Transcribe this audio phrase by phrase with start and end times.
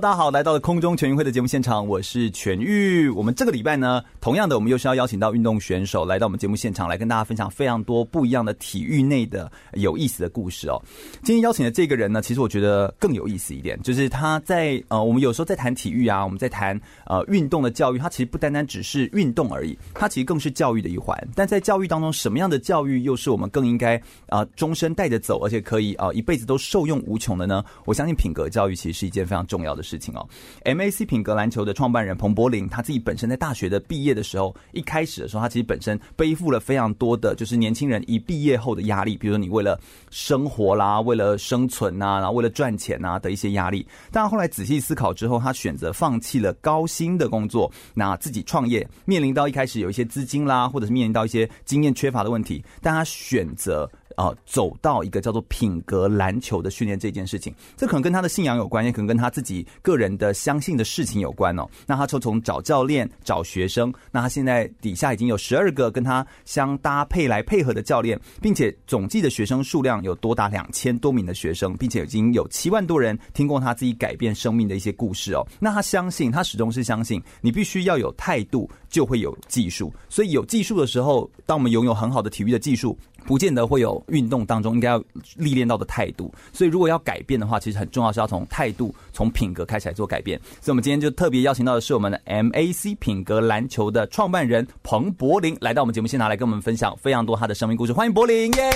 [0.00, 3.08] 大家好，来到了空中全运会的节目现场，我是全玉。
[3.10, 10.82] 我们这个礼拜呢，同样的，我们又是要邀请到运动选手来到我们节目现场，来跟大家分享非常多不一样的体育内的有意思的故事哦。
[11.22, 21.16] 今天邀请的这个人呢，其实我觉得更有意思一点，就是他在呃，我们有时候在谈体育啊，我们在谈呃运动的教育，它其实不单单只是运动而已，它其实更是教育的一环。
[21.36, 23.96] 但在教育当中，什么样的教育又是我们更应该
[24.28, 27.64] 啊、终身带着走，而且可以啊、一辈子都受用无穷的呢？
[27.84, 30.26] 我相信品格教育其实是一件非常重要的事情哦
[30.64, 39.78] ，MAC 品格篮球的创办人彭柏林，他自己本身在大学的毕业的时候，一开始的时候，他其实本身背负了非常多的，就是年轻人一毕业后的压力，比如说你为了
[40.10, 43.86] 生活啦，为了生存呐，然后为了赚钱呐的一些压力。
[44.10, 53.90] 但后来仔细思考之后，他选择放弃了高薪的工作，那自己创业，面临到一开始有一些资金啦，或者是面临到一些经验缺乏的问题，但他选择。
[54.16, 61.68] 啊、走到一个叫做品格篮球的训练这件事情，这可能跟他的信仰有关，也可能跟他自己个人的相信的事情有关哦。
[61.86, 75.44] 那他就从找教练、找学生，那他现在底下已经有十二个跟他相搭配来配合的教练，并且总计的学生数量有多达两千多名的学生，并且已经有七万多人听过他自己改变生命的一些故事哦。
[75.58, 79.92] 那他相信，他始终是相信，你必须要有态度，就会有技术。
[80.08, 82.96] 所以有技术的时候，当我们拥有很好的体育的技术。
[83.26, 85.02] 不见得会有运动当中应该要
[85.36, 90.38] 历练到的态度，所以如果要改变的话，其实很重要是要从态度、从品格开始来做改变。
[90.60, 97.92] 所以，我们今天就特别邀请到的是我们的 MAC 品格篮球的创办人彭柏林来到我们节目现场来跟我们分享非常多他的生命故事。
[97.92, 98.74] 欢迎柏林，耶、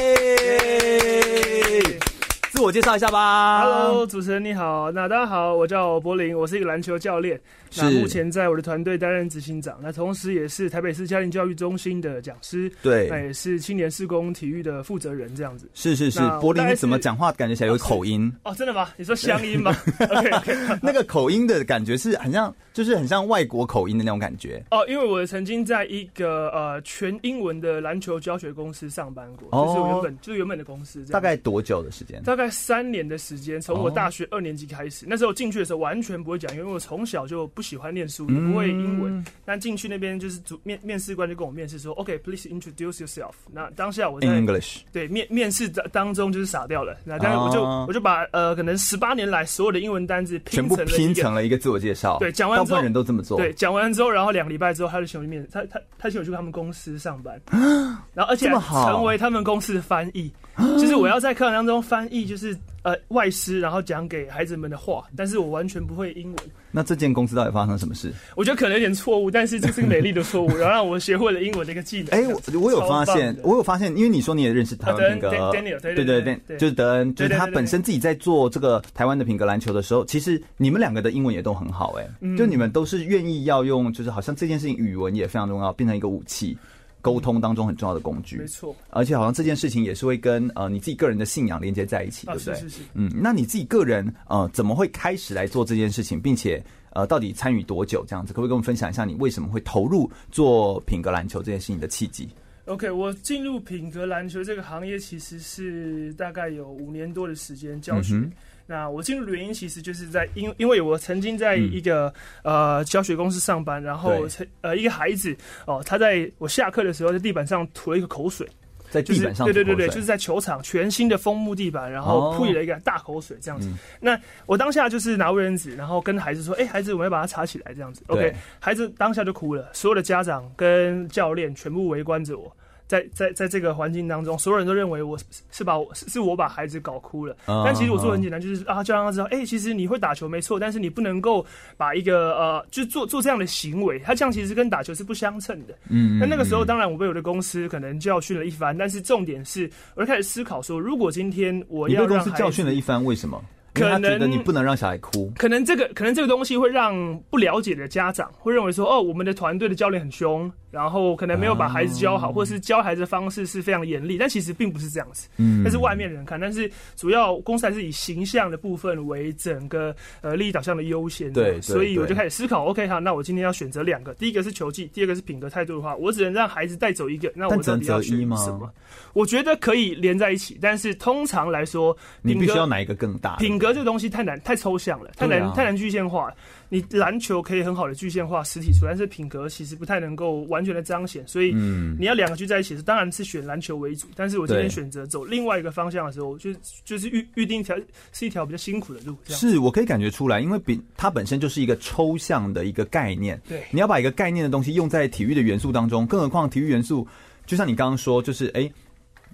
[2.52, 3.62] 自我介绍一下吧。
[3.62, 4.90] Hello，主持人你好。
[4.90, 7.38] 那大家好，我叫柏林，我是一个篮球教练。
[7.76, 15.68] 那目前在我的团队担任执行长，那同时也是台北市家庭教育中心的讲师，对，那也是青年事工体育的负责人，这样子。
[15.74, 18.32] 是是是，柏林你怎么讲话感觉起来有口音？
[18.44, 18.88] 哦，真的吗？
[18.96, 19.76] 你说乡音吗？
[20.00, 24.64] OK OK， 那个口音的感觉是很像，就是很像外国口音的那种感觉。
[24.70, 31.04] 哦，因为我曾经在一个呃全英文的篮球教学公司上班过，就是我原本就是原本的公司。
[31.10, 32.22] 大概多久的时间？
[32.22, 39.24] 大概三年的时间，从我大学二年级开始，那时候进去的时候完全不会讲，因为我从小就不喜欢念书，也不会英文。
[39.44, 46.96] 但进去那边就是主面面试官就跟我面试说：“OK，please introduce yourself。”那当下我在 English 对面面试当中就是傻掉了。
[47.04, 52.18] 那当然我就我就把呃可能十八年来所有的英文单字全部拼成了一个自我介绍。
[52.18, 53.36] 对，讲完之后人都这么做。
[53.38, 57.40] 对，讲完之后，然后两个礼拜之后他就请我去面，他他他请我去他们公司上班，
[58.14, 62.56] 然后而且成为他们公司的翻译，就是我要在课堂当中翻译，就是。
[62.84, 66.36] 呃，外师然后讲给孩子们的话，但是我完全不会英文。
[66.70, 68.10] 那这间公司到底发生了什么事？
[68.36, 72.06] 我觉得可能有点错误，但是这是个美丽的错误， 然后让我学会了英文的一个技能。
[72.10, 86.56] 哎、欸，我我有发现，我有发现，因为你说你也认识他那个 Daniel，对对对，就是德恩，就是他本身自己在做这个台湾的品格篮球的时候，其实你们两个的英文也都很好、欸，哎，就你们都是愿意要用，就是好像这件事情语文也非常重要，变成一个武器。
[87.00, 92.54] 沟通当中很重要的工具，没错，而且好像这件事情也是会跟呃你自己个人的信仰连接在一起，对不对？
[92.54, 92.82] 是是是。
[92.94, 98.32] 嗯，那你自己个人呃怎么会开始来做这件事情，并且呃到底参与多久这样子？
[98.32, 102.28] 可不可以跟我们分享一下你为什么会投入做品格篮球这件事情的契机
[102.66, 108.14] ？OK，我进入品格篮球这个行业其实是大概有五年多的时间教学。
[108.14, 108.30] 嗯
[108.70, 112.12] 那我进入的原因其实就是在因因为我曾经在一个、
[112.42, 114.28] 嗯、呃教学公司上班，然后
[114.60, 115.34] 呃一个孩子
[115.64, 118.46] 哦，他在我下课的时候在地板上吐了一个口水，
[118.90, 123.68] 在地板上对对对对，就是在球场全新的枫木地板，然后铺了一个大口水这样子。
[123.68, 128.02] 哦嗯、那我当下就是拿卫生纸，然后跟孩子说：“哎、欸，孩子，我们要把它擦起来这样子。
[128.08, 132.54] ”OK，孩子当下就哭了，所有的家长跟教练全部围观着我。
[132.88, 137.36] 在在在这个环境当中，所有人都认为我是是把我是是我把孩子搞哭了。
[137.46, 141.44] 但其实我做很简单，就是啊，就让他知道，哎、欸，其实你会打球没错，但是你不能够
[141.76, 145.74] 把一个呃，就做做这样的行为，他这样其实跟打球是不相称的。
[145.90, 153.38] 嗯，那那个时候，当然我被我的公司可能教训了一番，但是重点是，我就开始思考说，如果今天我要让公司教训了一番，为什么？
[153.74, 160.50] 可能觉得你不能让小孩哭，可能这个可能这个东西会让不了解的家长会认为说，哦，我们的团队的教练很凶。
[160.70, 165.28] 然后可能没有把孩子教好，或者是教孩子的方式是非常严厉，但其实并不是这样子。
[165.36, 171.32] 嗯，但是外面人看，但是主要公司还是以形象的部分为整个呃利益导向的优先。
[171.32, 178.26] 对，所以我就开始思考，OK 哈，那我今天要选择两个，第一个是球技，第二个是品格态度的话，我只能让孩子带走一个，那我到底要选什
[178.58, 178.70] 么？
[179.14, 183.36] 我觉得可以连在一起，但是通常来说，你必须要哪一个更大？
[183.36, 186.32] 品格这个东西太难，太抽象了，太难，太难具象化。
[186.68, 191.52] 你篮球可以很好的具现化实体出来，但是品格其实不太能够完全的彰显，所以
[191.98, 194.06] 你要两个聚在一起，是当然是选篮球为主。
[194.14, 196.50] 但是我今天选择走另外一个方向的时候，就
[196.84, 197.76] 就是预预定一条
[198.12, 199.16] 是一条比较辛苦的路。
[199.26, 203.40] 是我可以感觉出来，因为比它本身就是一个抽象的一个概念。
[203.48, 207.06] 对，你要把一个概念的东西用在体育的元素当中，更何况体育元素
[207.46, 208.72] 就像你刚刚说，就是哎、欸，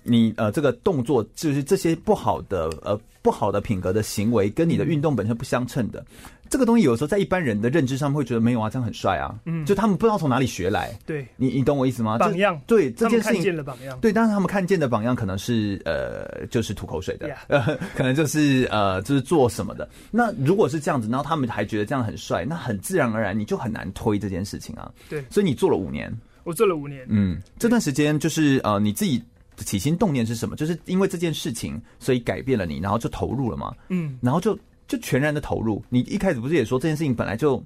[0.05, 6.05] 你呃这个动作就是这些不好的呃不好的品格的行为，跟你的运动本身不相称的。
[6.49, 12.19] 这个东西有时候在一般人的认知上面会觉得没有啊，这样很帅啊，嗯，就他们不知道从哪里学来，对，你你懂我意思吗？
[12.19, 17.29] 榜样，对，这件事情看见了榜样，对，但是他们看见的榜样可能是呃，就是吐口水的。
[17.97, 19.89] 可能就是呃，就是做什么的。
[20.11, 24.91] 那如果是这样子，然后他们还觉得这样很帅，那很自然而然你就很难推这件事情啊。
[25.09, 26.13] 对，所以你做了五年，
[26.45, 29.23] 我做了五年，嗯，这段时间就是呃，你自己
[29.57, 30.55] 起心动念是什么？
[30.57, 34.59] 就是因为这件事情，所以改变了你，然后就投入了嘛，嗯，然后就。
[34.87, 35.83] 就全然的投入。
[35.89, 37.63] 你一开始不是也说这件事情本来就，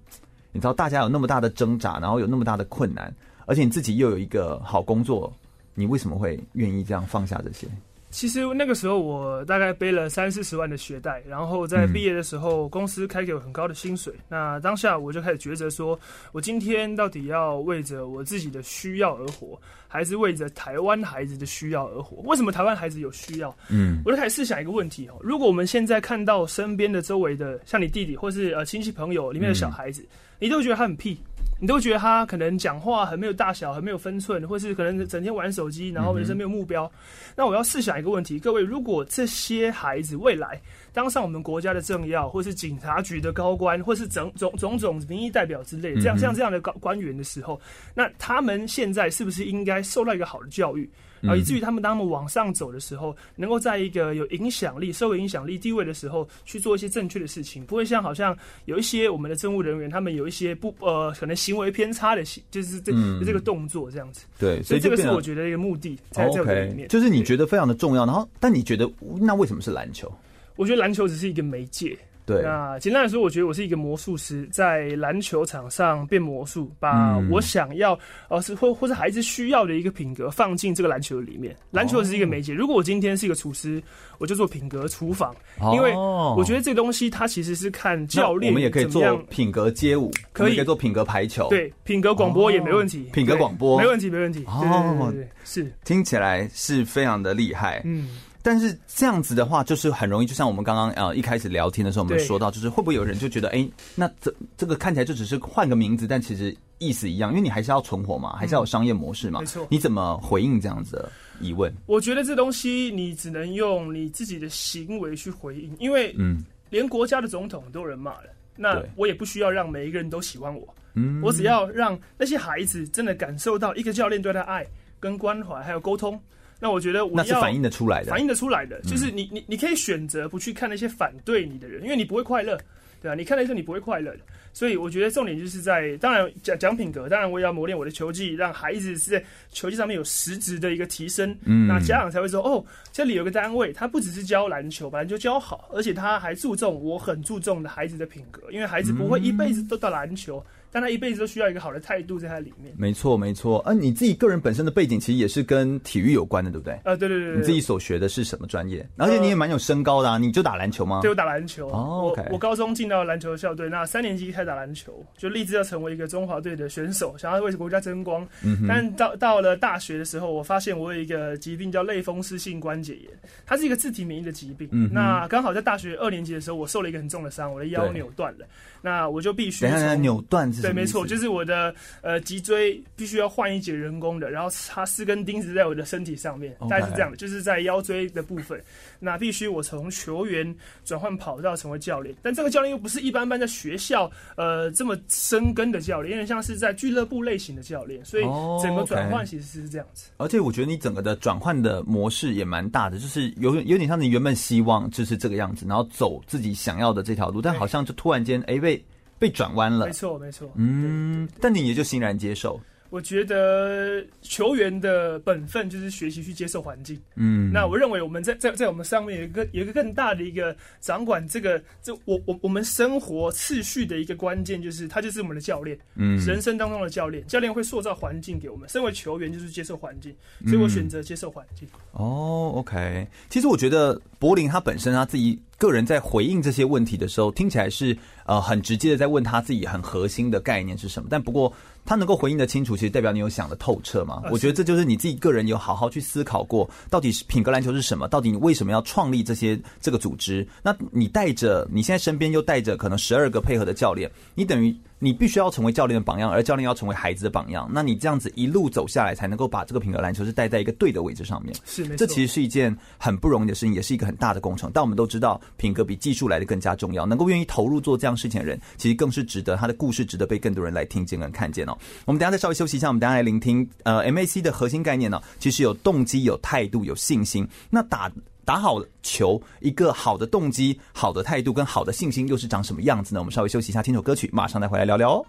[0.53, 3.15] 你知道大家有那么大的挣扎，然后有那么大的困难，
[3.47, 5.33] 而且你自己又有一个好工作，
[5.75, 7.67] 你为什么会愿意这样放下这些？
[8.11, 14.13] 其实那个时候我大概背了三四十万的学贷，然后在毕业的时候，公司开给我很高的薪水。
[14.15, 15.99] 嗯、那当下我就开始抉择，说
[16.33, 22.17] 我今天到底要为着我自己的需要而活，还是为着台湾孩子的需要而活？
[22.23, 23.55] 为什么台湾孩子有需要？
[23.69, 30.09] 嗯，我就开始试想一个问题哦：如果我们现在看到身边的周围的，像你弟弟或是呃亲戚朋友里面的小孩子，嗯、
[30.39, 31.21] 你都觉得他很屁。
[31.61, 36.91] 你都觉得他可能讲话很没有大小，很没有分寸，或是可能整天玩手机，然后人生没有目标。
[37.35, 40.61] 那我要试想一个问题，各位，如果这些孩子未来
[40.93, 47.61] 当上我们国家的政要，或是警察局的高官，或是种种种种民意代表之类，这样像这样的高官员的时候，
[47.95, 50.89] 那他们现在是不是应该受到一个好的教育？
[51.23, 58.37] 啊，以至于他们当他们往上走的时候，能够在一个有影响力、社会影响力地位的时候，去做一些正确的事情，不会像好像
[58.67, 64.27] 有一些我们的政务人员，他们有一些不呃可能行为偏差的，就是这、嗯、这个动作这样子。
[64.39, 68.05] 对，所以这个是我觉得一个目的在这个里面，就是你觉得非常的重要。
[68.05, 68.91] 然后，但你觉得
[69.21, 70.13] 那为什么是篮球？
[70.57, 71.97] 我觉得篮球只是一个媒介。
[72.29, 77.95] 对，那简单来说，我觉得我是一个魔术师，在篮球场上变魔术，把我想要，
[78.29, 81.57] 呃、嗯，是或或者孩子需要的一个品格放进这个篮球里面。
[81.71, 82.53] 篮球是一个媒介。
[82.53, 83.83] 哦、如果我今天是一个厨师，
[84.19, 85.95] 我就做品格厨房，哦、因为
[86.37, 88.53] 我觉得这个东西它其实是看教练。
[88.53, 94.45] 我们也可以做品格街舞，可以，可以做品格排球，对，品格广播也没问题，哦、品格广播没问题，没问题。
[94.47, 95.11] 哦，
[95.45, 97.81] 是，听起来是非常的厉害。
[97.87, 98.09] 嗯。
[98.43, 109.67] 但是这样子的话，就是很容易，就像我们刚刚呃一开始聊天的时候，我们说到，就是会不会有人就觉得，哎、欸，那这这个看起来就只是换个名字，但其实意思一样，因为你还是要存活嘛，还是要有商业模式嘛，嗯、没错。
[109.71, 111.73] 你怎么回应这样子的疑问？
[111.87, 124.65] 我觉得这东西你只能用你自己的行为去回应，因为嗯，连国家的总统都有人骂了，那我也不需要让每一个人都喜欢我，嗯，我只要让那些孩子真的感受到一个教练对他爱
[125.01, 126.19] 跟关怀还有沟通。
[126.61, 132.59] 那我觉得那是反映得出来的，反映得出来的，就是你你你可以选择不去看那些反对你的人，因为你不会快乐，
[133.01, 133.15] 对吧？
[133.15, 134.21] 你看了之后你不会快乐的，
[134.53, 150.45] 所以我觉得重点就是在，当然讲讲品格，当然我也要磨练我的球技，让孩子是在球技上面有实质的一个提升，嗯，那家长才会说，哦，这里有个单位，他不只是教篮球，把篮球教好，而且他还注重我很注重的孩子的品格，因为孩子不会一辈子都打篮球。
[150.71, 152.75] 但他一辈子都需要一个好的态度在他里面。
[152.77, 153.59] 没错，没错。
[153.61, 156.79] 啊，你自己个人本身的背景其实也是跟体育有关的，对不对？
[156.85, 157.37] 呃，对对对，对。
[157.37, 158.87] 你自己所学的是什么专业？
[158.97, 161.01] 而且你也蛮有身高的啊，你就打篮球吗？
[161.01, 161.69] 对，我打篮球。
[161.69, 162.15] 哦。
[162.17, 168.27] 我我高中进到篮球校队，那三年级开始打篮球，就立志要成为一个中华队的选手，想要为国家争光。
[168.45, 168.67] 嗯。
[168.69, 173.11] 但到到了大学的时候，我发现我有一个疾病叫类风湿性关节炎，
[173.47, 174.69] 它是一个自体免疫的疾病。
[174.71, 174.91] 嗯。
[174.93, 178.47] 那刚好在大学二年级的时候，我受了一个很重的伤，我的腰扭断了。
[178.81, 179.65] 那我就必须。
[179.65, 180.63] 等下，扭断是？
[180.63, 188.63] 对，没错，就是我的呃脊椎必须要换一节人工的，然后插四根钉子在我的身体上面，大概是这样的，就是在腰椎的部分。
[189.01, 198.25] 那必须我从球员转换跑道成为教练，但这个教练又不是一般般在学校呃这么深根的教练，有点像是在俱乐部类型的教练，所以
[198.63, 200.11] 整个转换其实是这样子。
[200.17, 208.85] 而且我觉得你整个的转换的模式也蛮大的，就是有有点像你原本希望就是这个样子，然后走自己想要的这条路，但好像就突然间哎被。
[209.19, 212.61] 被转弯了，没错没错，嗯，但你也就欣然接受。
[212.91, 216.99] 我觉得球员的本分就是学习去接受环境。
[217.17, 225.79] 嗯，那我认为我们在在在我们上面有一个有一个更大的一个掌管这个这我我我们生活次序的一个关键，就是他就是我们的教练。
[225.97, 228.69] 嗯，人生当中的教练，教练会塑造环境给我们。
[228.69, 230.15] 身为球员就是接受环境，
[230.47, 231.69] 所以我选择接受环境。
[231.75, 233.07] 嗯、哦，OK。
[233.29, 241.09] 其实我觉得柏林他本身他自己个人在回应这些问题的时候，听起来是呃很直接的在问他自己很核心的概念是什么。
[241.11, 241.53] 但不过。
[241.89, 244.23] 他能够回应的清楚，其实代表你有想的透彻嘛？
[244.31, 248.07] 我觉得这就是你自己个人有好好去思考过，到底是品格篮球是什么？
[248.07, 250.47] 到底你为什么要创立这些这个组织？
[250.63, 254.77] 那你带着你现在身边又带着可能十二个配合的教练，你等于。
[254.99, 257.69] 你必须要成为教练的榜样，而教练要成为孩子的榜样。
[257.73, 261.55] 那你这样子一路走下来，才能够把这个品格篮球是带在一个对的位置上面。
[261.65, 261.87] 是。
[261.97, 264.71] 这其实是一件很不容易的事情，也是一个很大的工程。
[264.75, 267.07] 但我们都知道，品格比技术来的更加重要。
[267.07, 271.77] 能够愿意投入做这样事情的人，其实更是值得他的故事值得被更多人来听见跟看见哦。
[272.05, 277.47] 我们等下再稍微休息一下，我们等下来聆听呃 MAC 的核心概念呢，其实有动机、有态度、有信心。
[277.71, 278.11] 那打。
[278.49, 283.21] 打好球，一个好的动机、好的态度跟好的信心，又是长什么样子呢？
[283.21, 285.27] 我们稍微休息一下，听首歌曲，马上再回来聊聊哦。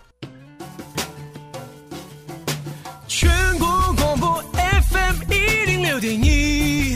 [3.09, 6.95] 全国广播 FM 一零六点一，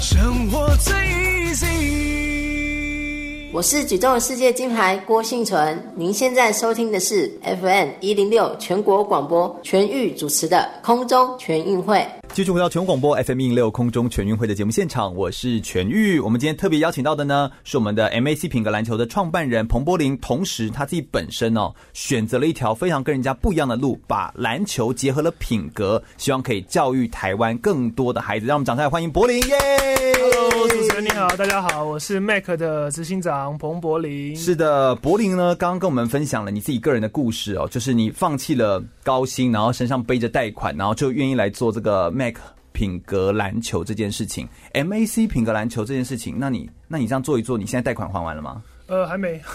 [0.00, 0.94] 生活最
[1.50, 3.50] easy。
[3.52, 12.08] 我是举重世界金牌郭幸存，您现在收听的是 FM 一零六全国广播全域主持的空中全运会。
[12.38, 16.20] 继续回到全国广播 FM 一零六空中全运会的节目现场，我是全玉。
[16.20, 28.46] 我们今天特别邀请到的呢，是我们的 MAC 品格篮球的创办人彭柏林，同时他自己本身哦，选择了一条非常跟人家不一样的路，把篮球结合了品格，希望可以教育台湾更多的孩子。
[28.46, 29.56] 让我们掌声来欢迎柏林耶
[30.20, 34.36] ！Hello，主持人你好，大家好，我是 MAC 的执行长彭柏林。
[34.36, 42.27] 是的，柏林呢，刚刚跟我们分享了你自己个人的故事哦，就是你放弃了高薪，然后身上背着贷款，然后就愿意来做这个 MAC。
[42.72, 48.62] 品格篮球这件事情，MAC 品格篮球这件事情，那你那你这样做一做，你现在贷款还完了吗？
[48.86, 49.38] 呃，还没。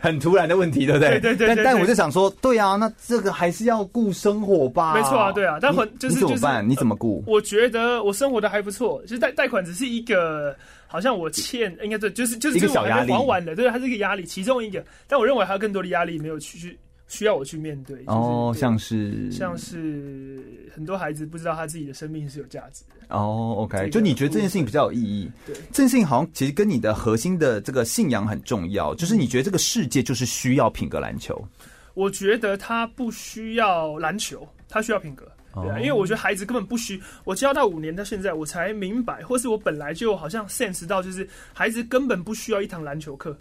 [0.00, 1.18] 很突然的问题，对不对？
[1.18, 1.56] 对对对，对。
[1.56, 4.94] 但但我就想说，对啊，那这个还是要顾生活吧？
[4.94, 5.58] 没错啊，对啊。
[5.60, 6.54] 但很就是你怎么办？
[6.56, 7.24] 就是、你怎么顾？
[7.26, 10.54] 我觉得我生活的还不错，其实贷贷款只是一个，
[10.86, 14.84] 好像我欠，应该对，就是就是一个小压力，还完了，对，它是一个压力，其中一个。
[15.08, 16.78] 但我认为还有更多的压力没有去去。
[17.06, 20.42] 需要我去面对，就是、哦，像是像是
[20.74, 23.54] 很多孩子不知道他自己的生命是有价值的哦。
[23.58, 25.30] OK，、这个、就你觉得这件事情比较有意义？
[25.46, 31.46] 对，这件事情好像其实跟你的核心的这个信仰很重要，就是你觉得这个世界就是需要品格篮球。
[31.94, 35.30] 我觉得他不需要篮球，他需要品格。
[35.54, 43.38] 对啊，因为我觉得孩子根本不需我教到五年到现在，我才明白，或是我本来就好像 sense 到，就是孩子根本不需要一堂篮球课。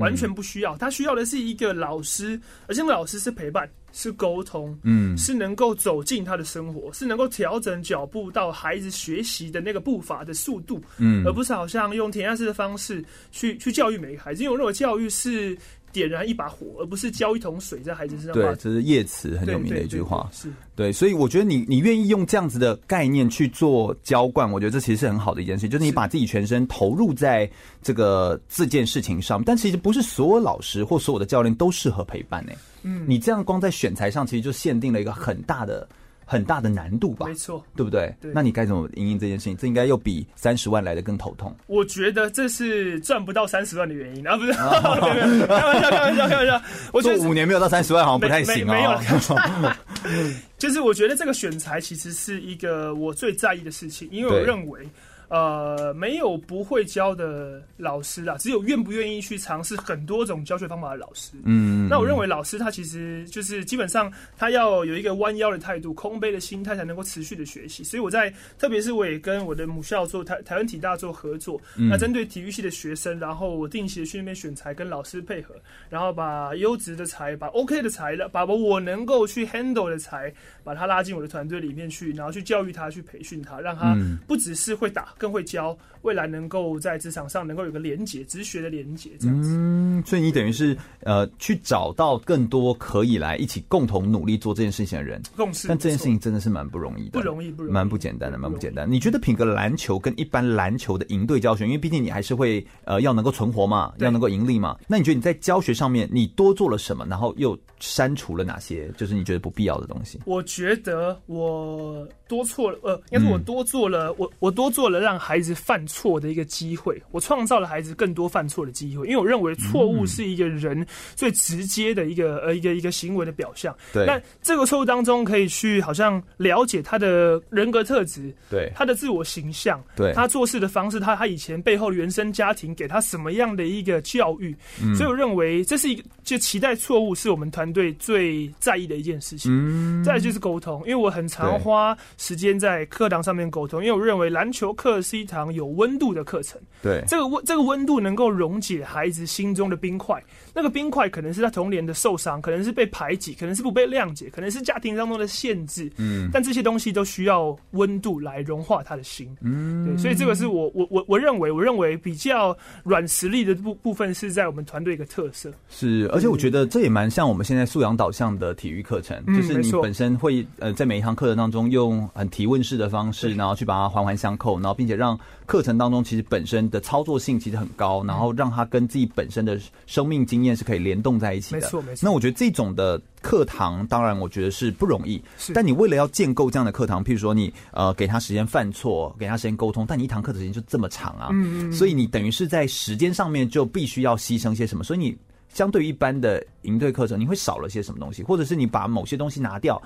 [0.00, 15.56] 完全不需要，他需要的是一个老师，而且那个老师是陪伴，是沟通，嗯，是能够走进他的生活，是能够调整脚步到孩子学习的那个步伐的速度，嗯，而不是好像用填鸭式的方式去去教育每个孩子，因为我认为教育是。
[15.92, 18.32] 点燃一把火，而不是浇一桶水在孩子身上。
[18.32, 20.28] 对，这是叶慈很有名的一句话。
[20.32, 27.50] 是，对，所以我觉得你你愿意用这样子的概念去做浇灌，我觉得这其实是很好的一件事，就是你把自己全身投入在
[27.82, 29.42] 这个这件事情上。
[29.42, 32.52] 但其实不是所有老师或所有的教练都适合陪伴呢。
[32.82, 35.88] 嗯，你这样光在选材上，其实就限定了一个很大的。
[36.30, 38.14] 很大的难度吧，没错，对不对？
[38.20, 39.56] 对，那你该怎么因应这件事情？
[39.56, 41.52] 这应该又比三十万来的更头痛。
[41.66, 44.52] 我觉得这是赚不到三十万的原因 啊，不是？
[44.52, 46.62] 开玩笑，开玩笑，开玩笑。
[46.92, 48.72] 我觉得五年没有到三十万，好像不太行哦。
[48.72, 50.20] 没有，
[50.56, 54.88] 就是我觉得这个选材其实是一个我最在意的事情，因为我认为。
[55.30, 61.30] 呃，没有不会教的老师啊，只有愿不愿意去尝试很多种教学方法的老师。
[61.44, 67.84] 嗯，那我认为老师他其实就是基本上他要有一个弯腰的态度、空杯的心态，才能够持续的学习。
[67.84, 75.54] 所以我在，特别是我也跟我的母校做台台湾体大做合作，嗯、那针对体育系的学生，然后我定期的去那边选材，跟老师配合，
[75.88, 80.34] 然后把优质的材、把 OK 的材料、把我能够去 handle 的材，
[80.64, 83.96] 把他拉进我的团队里面去，然后去教育他、去培训他，让他
[84.26, 85.14] 不只是会打。
[85.20, 89.50] 更会教，未来能够在职场上能够有个连结，职学的连结这样子。
[89.52, 95.20] 嗯，所以你等于是呃，去找到更多可以来一起共同努力做这件事情的人。
[95.36, 95.68] 共识。
[95.68, 98.90] 但这件事情真的是蛮不容易的，不容易，不容易，蛮不简单的，蛮不简单。
[98.90, 104.78] 你觉得品格篮球跟一般篮球的营队教学，因为毕竟你还是会呃要能够存活嘛，要能够盈利嘛。
[104.88, 107.04] 那你觉得你在教学上面你多做了什么？
[107.10, 108.90] 然后又删除了哪些？
[108.96, 110.18] 就是你觉得不必要的东西？
[110.24, 115.09] 我觉得我多错了，呃，应该是我多做了，嗯、我我多做了让。
[115.10, 120.86] 让孩子犯错的一个机会，我创造了孩子更多犯错的机会，因为我认为错误是一个人
[121.16, 123.76] 最直接的一个呃一个一个行为的表象。
[123.92, 134.56] 对，那这个错误当中可以去好像了解他的人格特质，对，他的自我形象，对，他做事的方式，他他以前背后原生家庭给他什么样的一个教育。
[134.80, 139.50] 嗯，所以我认为这是一个就期待错误是我们团队最在意的一件事情。
[139.52, 146.60] 嗯，再来就是沟通，因为我很常花时间在课堂上面沟通，因为我认为篮球课是一堂有温度的课程。
[146.82, 150.22] 对，这个温这个温度能够溶解孩子心中的冰块。
[150.54, 155.90] 那个冰块可能是他童年的受伤，可能是被排挤，可能是不被谅解，可能是家庭当中的限制。
[155.96, 159.28] 嗯，但这些东西都需要温度来融化他的心。
[159.40, 165.52] 嗯，对，所以这个是我我我我认为我认为比较软实力的部部分是在我们团队一个特色。
[165.68, 181.60] 是，而且我觉得这也蛮像我们现在素养导向的体育课程，嗯，就是你本身会呃在每一堂课程当中用很提问式的方式，然后去把它环环相扣，然后并且让课程当中其实本身的操作性其实很高，然后让他跟自己本身的生命经验是可以联动在一起的。
[181.60, 182.00] 没错，没错。
[182.02, 185.22] 那我觉得这种的课堂，当然我觉得是不容易。
[185.38, 185.52] 是。
[185.52, 191.28] 但你为了要建构这样的课堂，譬如说你呃给他时间犯错，给他时间沟通，但你一堂课的时间就这么长啊。
[191.32, 191.72] 嗯嗯。
[191.72, 194.84] 所以你等于是在时间上面就必须要牺牲些什么。
[194.84, 195.16] 所以你
[195.48, 199.82] 相对于一般的营队课程，你会少了些什么东西，或者是你把某些东西拿掉，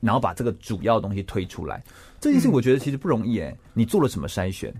[0.00, 1.82] 然后把这个主要的东西推出来。
[2.20, 3.56] 这件事我觉得其实不容易诶、欸。
[3.72, 4.74] 你做了什么筛选？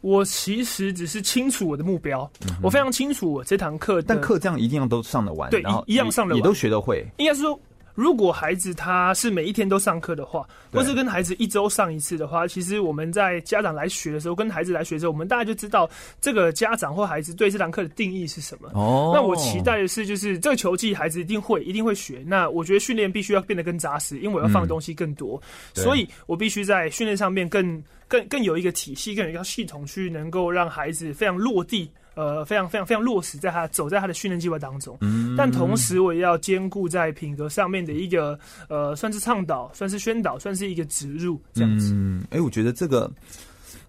[0.00, 7.04] 我其实只是清楚我的目标，嗯、我非常清楚我这堂课，但课这样一定要都上得完，对，然后一样上得完，也都学得会。
[7.16, 7.60] 应该是说，
[7.98, 15.90] 如果孩子他是每一天都上课的话，或是跟孩子一周上一次的话，其实我们在家长来学的时候，跟孩子来学的时候，我们大概就知道
[16.20, 18.70] 这个家长或孩子对这堂课的定义是什么。
[18.74, 22.22] 哦，那我期待的是，就是这个球技孩子一定会，一定会学。
[22.24, 25.42] 那我觉得训练必须要变得更扎实，因为我要放的东西更多，
[25.74, 27.82] 嗯、所以我必须在训练上面更。
[28.10, 34.98] 更更有一个体系，更有一个系统，去能够让孩子非常落地，呃，非常非常非常落实在他走在他的训练计划当中。
[35.02, 38.36] 嗯，但同时我也要兼顾在品格上面的一个，
[38.68, 41.92] 呃，算是倡导，算是宣导，算是一个植入这样子。
[41.94, 43.08] 嗯，哎、欸，我觉得这个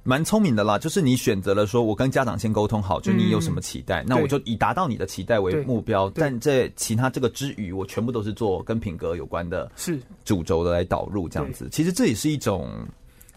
[0.03, 6.07] 蛮聪明的啦，就是你选择了说，我跟家长先沟通好，就你有什么期待，嗯、那我就以达到你的期待为目标。
[6.13, 11.67] 但在其他这个之余，我全部都是做跟品格有关的，是主轴的来导入这样子。
[11.71, 12.69] 其实这也是一种。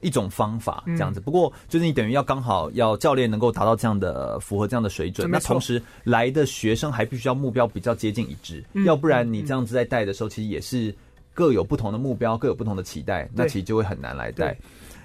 [0.02, 10.94] 一种方法这样子，不过就是你等于要刚好要教练能够达到这样的符合这样的水准，那同时来的学生还必须要目标比较接近一致，要不然你这样子在带的时候，其实也是
[11.32, 14.56] 各有不同的目标，各有不同的期待，那其实就会很难来带。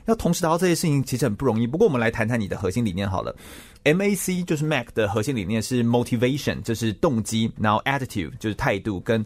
[0.06, 1.68] 要同时达到这些事情，其实很不容易。
[1.68, 3.36] 不过我们来谈谈你的核心理念好了
[3.84, 9.26] ，MAC 就是 Mac 的核心理念是 Motivation，就是动机，然后 Attitude 就是态度跟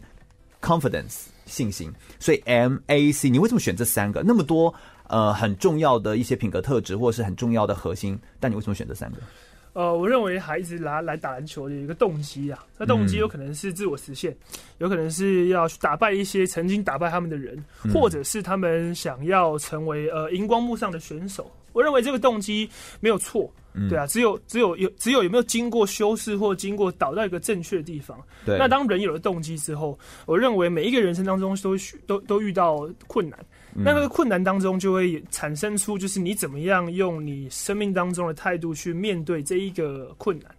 [0.60, 1.92] Confidence 信心。
[2.18, 4.22] 所以 MAC 你为什么选这三个？
[4.22, 4.74] 那么多。
[5.12, 9.18] 呃，很重要的一些品格特质，或者是很重要的核心，但你为什么选择三个？
[9.74, 21.50] 呃，我认为孩子拿来打篮球的一个动机啊，那动机有可能是自我实现，嗯、有可能是要去打败一些曾经打败他们的人，嗯、或者是他们想要成为呃荧光幕上的选手。
[21.74, 22.68] 我认为这个动机
[23.00, 28.18] 没有错，嗯、对啊，只有只有有只有有没有经过修饰或经过导到一个正确的地方。
[28.44, 31.74] 对，那当人有了动机之后，我认为每一个人生当中都
[32.06, 33.38] 都都遇到困难。
[33.74, 40.50] 那个困难当中，就会产生出就是你怎么样用你生命当中的态度去面对这一个困难，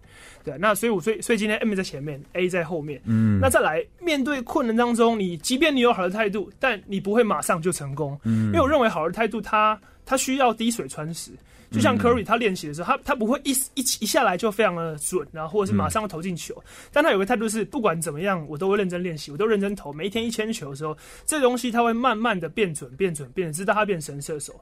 [0.44, 0.58] 对。
[0.58, 3.02] 那所以，我所以所以今天 M 在前面，A 在后面。
[3.06, 3.40] 嗯。
[3.40, 8.20] 那再来面对困难当中，你即便你有好的态度，但你不会马上就成功。
[8.24, 8.48] 嗯。
[8.48, 11.32] 因为我认为好的态度，它它需要滴水穿石。
[11.74, 16.56] 就像 Curry 他练习的时候，他他不会一一一下来就非常的准，然后或者是马上投进球，
[16.92, 19.92] 但他有个态度是，不管怎么样，我都会认真练习，我都认真投。
[19.92, 24.54] 每一天一千球的时候，这东西他会慢慢的变准，变准，变准，直到他变神射手。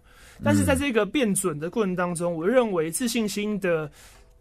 [0.43, 3.91] 但是在这个变准的过程当中，我认为自信心的。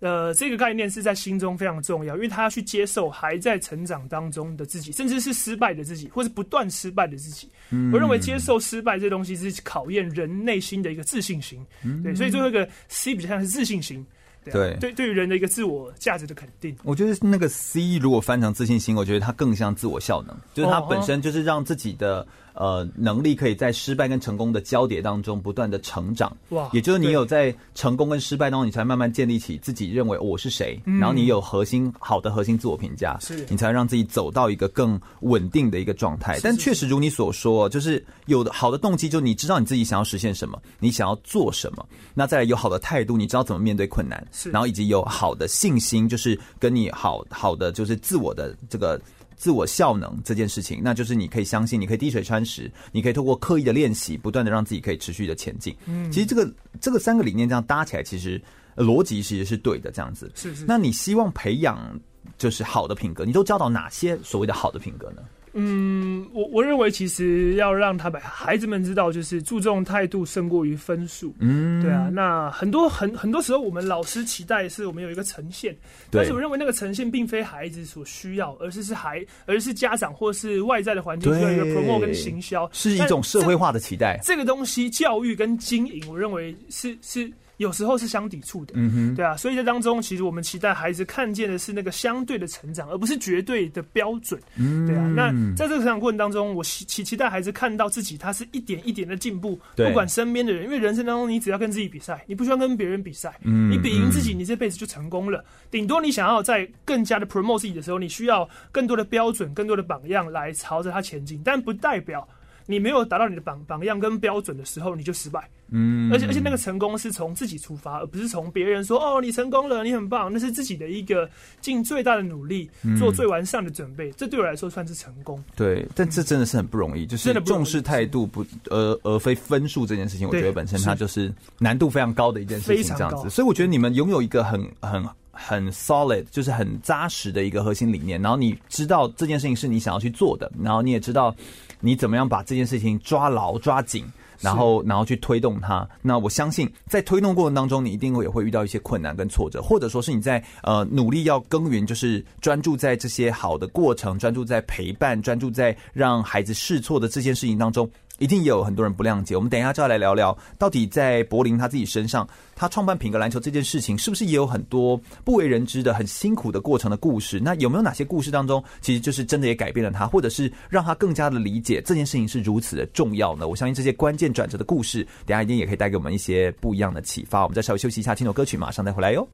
[0.00, 7.48] 呃，这个概念是在心中非常重要，因为他要去接受还在成长当中的自己，甚至是失败的自己，或是不断失败的自己。
[7.68, 11.64] 嗯，我认为接受失败这东西是考验人内心的一个自信心。
[11.84, 14.04] 嗯，对，所以最后一个 C 比较像是自信心。
[14.42, 16.74] 对，对，对，对于人的一个自我价值的肯定。
[16.82, 22.26] 我觉得那个 C 如果翻成自信心，我觉得它更像自我效能，就是它本身就是让自己的。
[22.54, 26.68] 呃，能力可以在失败跟成功的交叠当中不断的成长，哇！
[26.72, 36.38] 也就是你有在成功跟失败当中，你才慢慢建立起自己认为我是谁，嗯、然后你有核心好的核心自我评价，是你才让自己走到一个更稳定的一个状态。
[36.42, 49.00] 但确实如你所说，就是有的好的动机，就你知道你自己想要实现什么，你想要做什么，那再来有好的态度，你知道怎么面对困难，是然后以及有好的信心，就是跟你好好的就是自我的这个。
[49.40, 55.74] 自我效能这件事情，那就是你可以相信，你可以滴水穿石，你可以透过刻意的练习，不断的让自己可以持续的前进。
[55.86, 58.38] 嗯，其实这个这个三个理念这样搭起来，其实
[58.76, 59.90] 逻辑其实是对的。
[59.90, 60.66] 这样子是是。
[60.68, 61.98] 那你希望培养
[62.36, 63.24] 就是好的品格？
[63.24, 65.22] 你都教导哪些所谓的好的品格呢？
[65.52, 71.34] 嗯，我我认为其实要让他们孩子们知道，就是注重态度胜过于分数。
[71.38, 72.08] 嗯，对啊。
[72.12, 75.76] 那很多很很多时候，我们老师期待是我们有一个呈现，
[76.10, 84.20] 但是我认为那个呈现并非孩子所需要，而是是孩，而是家长或是外在的环境需要一个 promote 跟行销，是一种社会化的期待。
[84.22, 87.30] 这个东西教育跟经营，我认为是是。
[87.60, 95.06] 有时候是相抵触的，嗯哼，对啊，所以在当中，其实我们期待孩子看见的是那个相对的成长，而不是绝对的标准，嗯，对啊。
[95.14, 105.44] 那在这个成长过程当中，我期期待孩子看到自己，他是一点一点的进步，不管身边的人，因为人生当中你只要跟自己比赛，你不需要跟别人比赛，嗯，你比赢自己，你这辈子就成功了。
[105.70, 112.26] 顶多你想要在更加的 promote 自己的时候，你需要更多的标准、更多的榜样来朝着他前进，但不代表。
[112.70, 115.48] 你没有达到你的榜榜样跟标准的时候，你就失败。
[115.72, 121.28] 嗯，而且而且那个成功是从自己出发，而不是从别人说哦，你成功了，你很棒，那是自己的一个
[121.60, 124.10] 尽最大的努力，做最完善的准备。
[124.10, 125.42] 嗯，这对我来说算是成功。
[125.54, 133.30] 对，但这真的是很不容易，就是重视态度不而而非分数这件事情，我觉得本身它就是难度非常高的一件事情，这样子。
[133.30, 141.32] 所以我觉得你们拥有一个很很很 solid，就是很扎实的一个核心理念，然后你知道这件事情是你想要去做的，然后你也知道。
[141.80, 144.04] 你怎么样把这件事情抓牢、抓紧，
[144.40, 145.88] 然后然后去推动它？
[146.02, 157.90] 那我相信，在推动过程当中，你一定会也会遇到一些困难跟挫折，或者说是你在呃努力要耕耘，就是专注在这些好的过程，专注在陪伴，专注在让孩子试错的这件事情当中。
[158.20, 159.34] 一定也有很多人不谅解。
[159.34, 167.40] 我们等一下就要来聊聊，到底在柏林他自己身上，他创办品格篮球这件事情，是不是也有很多不为人知的、很辛苦的过程的故事？
[167.40, 173.48] 那有没有哪些故事当中，其实就是真的也改变了他，或者是让他更加的理解这件事情是如此的重要呢？
[173.48, 177.42] 我相信这些关键转折的故事，等下一定也可以带给我们一些不一样的启发。
[177.42, 179.26] 我们再稍微休息一下，听首歌曲，马上再回来哟。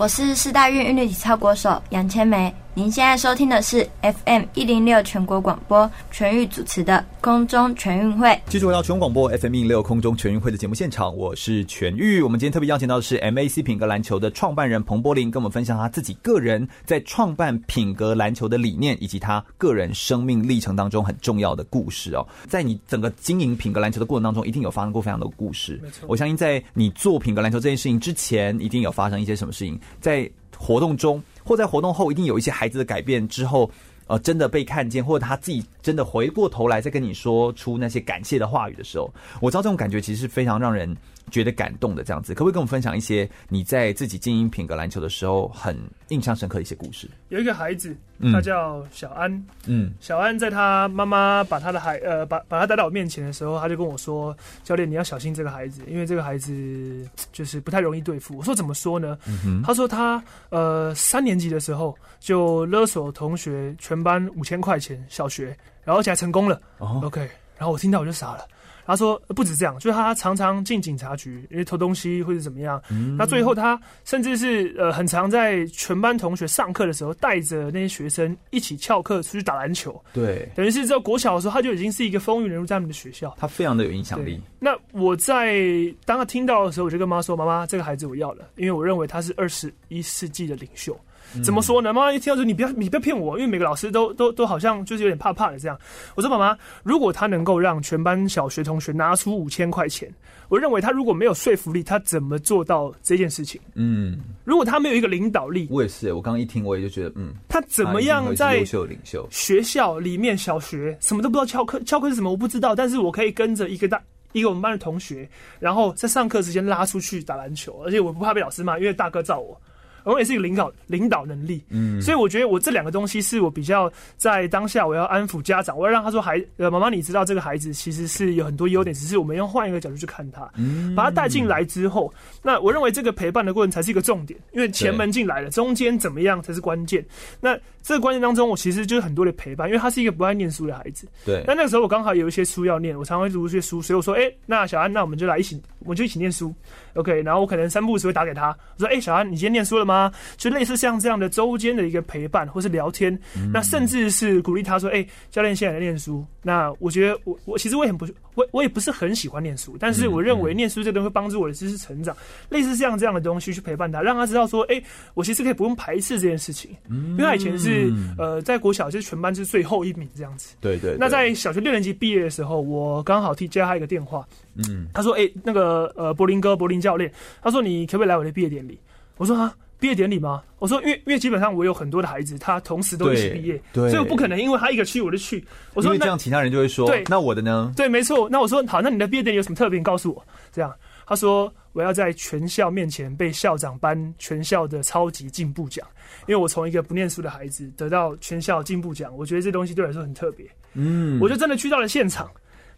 [0.00, 2.50] 我是四大运韵律体操国手杨千梅。
[2.72, 8.40] 您现在收听的是 FM 一零六全国广播全域主持的空中全运会。
[8.46, 12.22] 继续回到全国广播 FM 一零六空中全运会的节目现场，我是全域。
[12.22, 22.24] 我们今天特别邀请到的是 MAC 品格篮球的创办人彭柏林，跟我们分享他自己个人在创办品格篮球的理念，以及他个人生命历程当中很重要的故事哦。
[22.48, 25.80] 在你整个经营品格篮球的过程当中，一定有发生过非常多的故事。
[25.82, 31.20] 没错，我相信在你做品格篮球这件事情之前，一定有发生一些什么事情，在活动中。
[31.44, 33.70] 或在活动后，一定有一些孩子的改变之后，
[34.06, 40.96] 呃，真的被看见，或者他自己真的回过头来再跟你说出那些感谢的话语的时候，我知道这种感觉其实是非常让人
[41.30, 42.04] 觉得感动的。
[42.04, 45.76] 这样子，可不可以跟我们分享一些你在自己经营品格篮球的时候很
[46.08, 47.08] 印象深刻的一些故事？
[47.28, 47.96] 有一个孩子。
[48.30, 49.32] 他叫小安，
[49.64, 66.60] 嗯，小安在他妈妈把他的孩呃把把他带到我面前的时候，他就跟我说：“教练，你要小心这个孩子，因为这个孩子就是不太容易对付。”我说：“怎么说呢？”嗯哼，他说他呃三年级的时候就勒索同学全班五千块钱，小学，然后而且还成功了。
[66.76, 67.20] 哦，OK，
[67.56, 68.46] 然后我听到我就傻了。
[68.90, 72.82] 他说不止这样，就是他常常进警察局，因为偷东西或者怎么样。
[72.90, 79.98] 嗯、那最后他甚至是呃很常在全班同学上课的时候，带着那些学生一起翘课出去打篮球。
[80.12, 83.34] 对，等于是在国小的时候，他就已经是一个风云人物在他们的学校。
[83.38, 84.40] 他非常的有影响力。
[84.58, 85.62] 那我在
[86.04, 90.98] 当他听到的时候，我就跟妈说：“妈妈，这个孩子我要了，因为我认为他是二十一世纪的领袖。”
[91.42, 91.92] 怎么说呢？
[91.92, 95.78] 妈妈一听到说，你不要，你不要骗我，因为每个老师都都都好像就是有点怕怕的这样。
[96.14, 100.12] 我说妈妈，如果他能够让全班小学同学拿出五千块钱，
[100.48, 103.60] 我认为他如果没有说服力，他怎么做到这件事情？
[103.74, 106.12] 嗯，如果他没有一个领导力，我也是。
[106.12, 119.60] 我刚刚一听，我也就觉得，嗯，他怎么样在优秀领袖学校里面小学什么都不知道，翘课翘课是什么我不知道，但是我可以跟着一个大一个我们班的同学，然后在上课时间拉出去打篮球，而且我不怕被老师骂，因为大哥罩我。
[120.04, 137.04] 我也是一个领导领导能力，嗯，所以我觉得我这两个东西是我比较在当下我要安抚家长，我要让他说孩呃妈妈你知道这个孩子其实是有很多优点，只是我们要换一个角度去看他，嗯，把他带进来之后，那我认为这个陪伴的过程才是一个重点，因为前门进来了，中间怎么样才是关键。
[137.40, 141.44] 那这个关键当中，我其实就是很多的陪伴，因为他是一个不爱念书的孩子，对。
[141.46, 146.54] 那那个时候我刚好有一些书要念，我常常会读一些书，所以我说，哎、欸，那小安，那我们就来一起，我们就一起念书
[146.94, 147.20] ，OK。
[147.22, 149.90] 然后我可能三不五时会打给他，我说，哎、欸，小安，你今天念书了吗？
[149.90, 150.12] 吗？
[150.36, 158.06] 就类似像这样的周间的一个陪伴，或是聊天，嗯、那甚至是鼓励他说：“哎、欸，教练现在在念书。”那我觉得我我其实我也很不
[158.40, 166.70] 我我也不是很喜欢念书，但是我认为念书这东西会帮助我的知识成长，嗯、类似像这样的东西去陪伴他，让他知道说：“哎、欸，我其实可以不用排斥这件事情。
[166.88, 170.54] 嗯”因为他以前是呃在国小就是全班是最后一名这样子。
[170.60, 170.96] 对，对对。
[170.98, 174.26] 那在小学六年级毕业的时候，我刚好替接他一个电话。
[174.56, 174.88] 嗯。
[174.94, 178.78] 他说：“哎、欸，那个呃柏林哥，柏林教练，他说你可不可以来我的毕业典礼？”
[179.18, 180.42] 我说：“啊。”毕业典礼吗？
[180.58, 185.42] 我说，因为因为基本上我有很多的孩子，他同时都一起毕业，对，所以我不可能因为他一个去我就去。
[185.72, 187.72] 我说，因为这样其他人就会说，对，那我的呢？
[187.74, 188.28] 对，没错。
[188.28, 189.78] 那我说好，那你的毕业典礼有什么特别？
[189.78, 190.22] 你告诉我。
[190.52, 190.70] 这样，
[191.06, 195.86] 他说我要在全校面前被校长颁全校的超级进步奖，
[196.26, 200.46] 因为我从一个不念书的孩子得到全校进步奖，我觉得这东西对我来说很特别。
[200.74, 202.30] 嗯，我就真的去到了现场，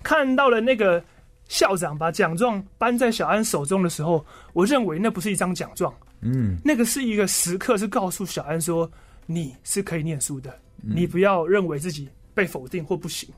[0.05, 1.03] 看到了那个
[1.49, 5.93] 校长把奖状颁在小安手中的时候，我认为那不是一张奖状。
[6.23, 8.91] 嗯，那个是一个时刻，是告诉小安说，
[9.27, 10.51] 你是可以念书的，
[10.83, 13.29] 嗯、你不要认为自己被否定或不行，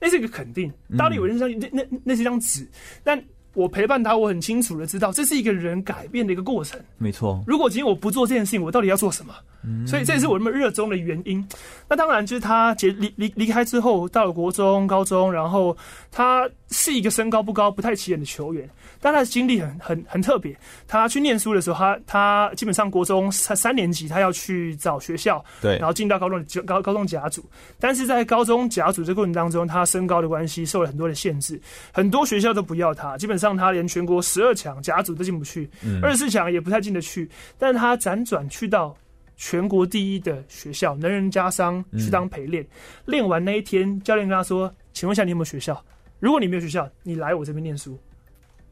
[0.00, 0.72] 那是一个肯定。
[0.96, 2.66] 大力有人生那那那是一张纸，
[3.04, 3.22] 但
[3.54, 6.80] 我陪伴他，我很清楚的知道，这是一个人改变的一个过程。
[6.98, 9.34] 没错，如果今天我不做这件事情，我到底要做什么？
[9.86, 11.46] 所以这也是我那么热衷的原因。
[11.88, 15.76] 那当然就是他结离离离开之后，到了国中、高中，然后
[16.10, 18.68] 他是一个身高不高、不太起眼的球员，
[19.00, 20.56] 但他的经历很很很特别。
[20.88, 27.44] 他去念书的时候，他他基本上国中三三年级，他要去找学校，对，然后进到高中高高中甲组。
[27.78, 31.60] 但是在高中甲组这个过程当中，他身高的关系受了很多的限制，
[31.92, 35.70] 很多学校都不要他，基本上他连全国十二强甲组都进不去，
[36.02, 37.30] 二十四强也不太进得去。
[37.58, 38.96] 但他辗转去到。
[39.44, 42.64] 全国第一的学校，能人家商去当陪练，
[43.06, 45.84] 练、嗯、完那一天，教练跟他说：“请问一下，你有没有学校？
[46.20, 47.98] 如果你没有学校，你来我这边念书。”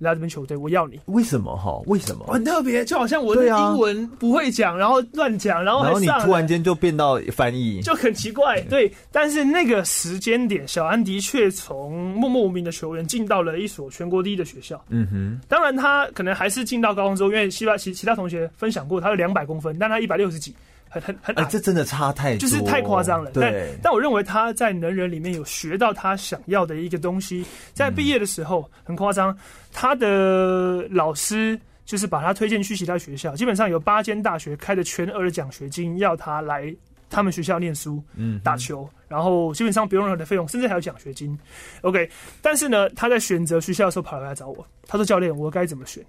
[0.00, 0.98] 来这边球队，我要你。
[1.06, 1.80] 为什么哈？
[1.86, 2.24] 为什么？
[2.26, 8.60] 很特别，就好像我的英文不会讲，然后乱讲，然后然后你突然间就变到翻译，就很奇怪。
[8.62, 14.82] 对，但是那个时间点，小安的确从默默无名的球员进到了一所全国第一的学校。
[14.88, 15.40] 嗯哼。
[15.46, 20.54] 当然，他可能还是进到高中之后，因为其他其其他同学分享过，他有两百公分，但他一百六十几。
[20.90, 23.30] 很很很，哎，这真的差太多，就是太夸张了。
[23.30, 29.34] 对，但但我认为他在能人里面有学到他想要的一个东西，在毕业的时候很夸张，
[29.72, 36.74] 他的老师就是把他推荐去其他学校，基本上有八间大学开的全额的奖学金要他来
[37.08, 41.36] 他们学校念书、嗯打球，然后基本上不用任何的费用，甚至还有奖学金。
[41.82, 42.08] OK，
[42.40, 46.04] 但是呢，他在选择学校的时候跑来找我，他说：“教练，我该怎么选？”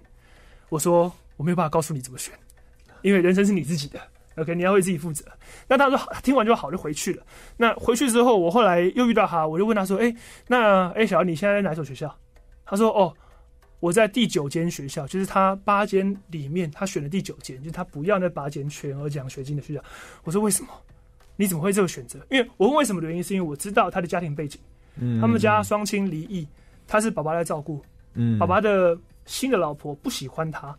[0.70, 2.32] 我说：“我没有办法告诉你怎么选，
[3.02, 4.00] 因为人生是你自己的。”
[4.36, 5.24] OK，你要为自己负责。
[5.68, 7.22] 那他说听完就好，就回去了。
[7.56, 10.16] 那回去之后，我后来又遇到他，我就问他说：“哎、欸，
[10.48, 12.14] 那哎、欸，小安，你现在在哪所学校？”
[12.64, 13.12] 他说：“哦，
[13.80, 19.84] 我在第九间学校，就是他八间里面，他选的第九间，就是他不要那八间全额奖学金的学校。”
[20.24, 20.68] 我说：“为什么？
[21.36, 24.58] 你怎么会这个选择？”因为我问为什么的原因，是因为我知道他的家庭背景，
[24.96, 26.48] 嗯，他们家双亲离异，
[26.86, 30.74] 他是爸爸在照顾，嗯，爸爸的新的老婆不喜欢他，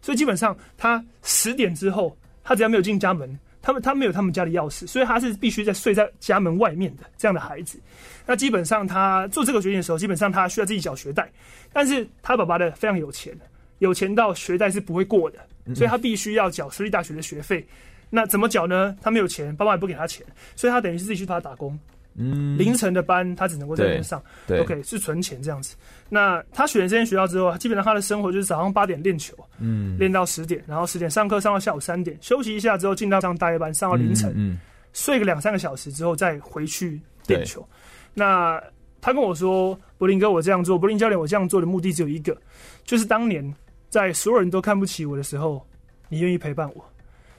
[0.00, 2.16] 所以基本上他十点之后。
[2.44, 7.80] 他只要没有进家门，他们他没有他们家的钥匙，所以他是必须在睡在家门外面的这样的孩子。
[8.26, 11.28] 那基本上他做这个决定的时候，基本上他需要自己缴学贷，
[11.72, 13.34] 但是他爸爸的非常有钱，
[13.78, 15.38] 有钱到学贷是不会过的，
[15.74, 17.66] 所以他必须要缴私立大学的学费。
[18.10, 18.96] 那怎么缴呢？
[19.02, 21.76] 他没有钱，爸爸也不给他钱，所以他等于是自己去帮他打工。
[22.16, 24.22] 嗯，凌晨的班他只能够在那边上。
[24.46, 25.74] 对，OK，是存钱这样子。
[26.14, 34.58] 那他选了这间学校之后，基本上他的生活就是早上八点练球，嗯，练到十点，然后十点上课上到下午三点，休息一下之后进到上大夜班上到凌晨，嗯，嗯
[34.92, 37.66] 睡个两三个小时之后再回去练球。
[38.14, 38.62] 那
[39.00, 42.40] 他跟我说：“柏林哥，我这样做，柏林教练，我这样做的目的只有一个，
[42.84, 43.52] 就是当年
[43.90, 45.66] 在所有人都看不起我的时候，
[46.08, 46.84] 你愿意陪伴我。”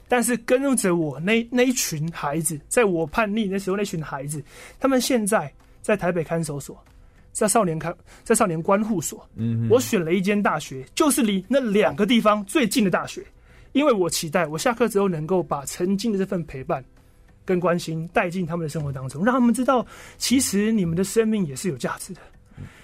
[0.08, 4.44] 但是跟着我那那一群孩子，在我叛逆那时候，那群孩子，
[4.80, 6.78] 他们现在在台北看守所，
[7.36, 7.94] 在少年看，
[8.24, 9.28] 在少年观护所。
[9.36, 13.22] 嗯，我选了一间大学，就是离那两个地方最近的大学，
[13.74, 16.84] 因为我期待我下课之后能够把曾经的这份陪伴
[17.44, 19.86] 跟关心带进他们的生活当中，让他们知道，
[20.18, 22.22] 其实你们的生命也是有价值的。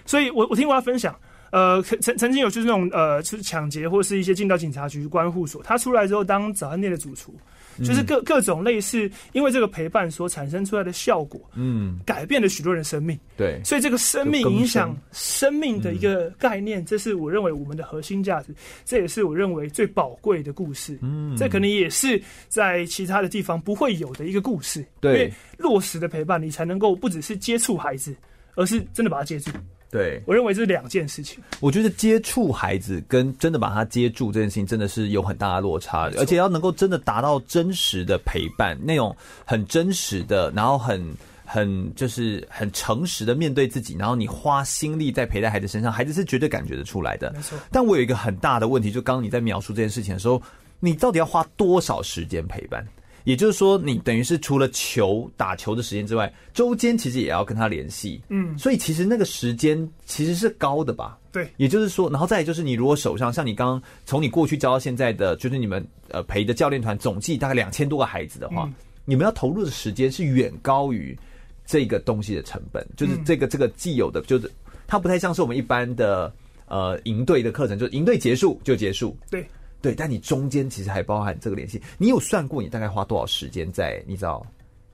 [0.05, 1.17] 所以我我听我要分享。
[1.51, 7.35] 呃，曾曾曾经有就是那种呃，是抢劫或是一些进到警察局关护所，他出来之后当早餐店的主厨，
[7.77, 14.97] 嗯、就是各各种类似，因为这个陪伴所产生出来的效果，嗯，改变了许多人的生命，对，所以这个生命影响。
[15.11, 28.15] 生命的一个概念，嗯、这是我认为我们的核心价值，这也是我认为最宝贵的故事，嗯，这可能也是在其他的地方不会有的一个故事，对，因为落实的陪伴，你才能够不只是接触孩子，
[28.55, 29.51] 而是真的把他接住。
[29.91, 31.43] 对，我认为这是两件事情。
[31.60, 39.13] 我觉得接触孩子跟真的把他接住这件事情，真的是有很大的落差，而且要能够真的达到真实的陪伴，那种
[39.45, 41.13] 很真实的，然后很
[41.45, 47.30] 很就是很诚实的面对自己，然后你花心力在陪在孩子身上，孩子是绝对感觉得出来的。
[47.36, 47.60] 没错。
[47.69, 50.41] 但我有一个很大的问题，就刚刚你在描述这件事情的时候，
[50.80, 52.88] 你到底要花多少时间陪伴？
[53.23, 58.21] 也就是说，你等于是除了球打球的时间之外，周间其实也要跟他联系。
[58.29, 61.17] 嗯，所以其实那个时间其实是高的吧？
[61.31, 61.47] 对。
[61.57, 68.73] 也就是说，然后再就是，你如果手上像你刚刚从你过去教到现在的，就是你们呃陪的教练团总计大概两千多个孩子的话，嗯，
[69.05, 71.17] 你们要投入的时间是远高于
[71.65, 72.86] 这个东西的成本。
[72.97, 74.51] 就是这个这个既有的，就是
[74.88, 76.34] 它不太像是我们一般的
[76.67, 79.15] 呃营队的课程，就是营队结束就结束。
[79.29, 79.45] 对。
[79.82, 81.82] 对，但你中间其实还包含这个联系。
[81.98, 84.46] 你有算过你大概花多少时间在你知道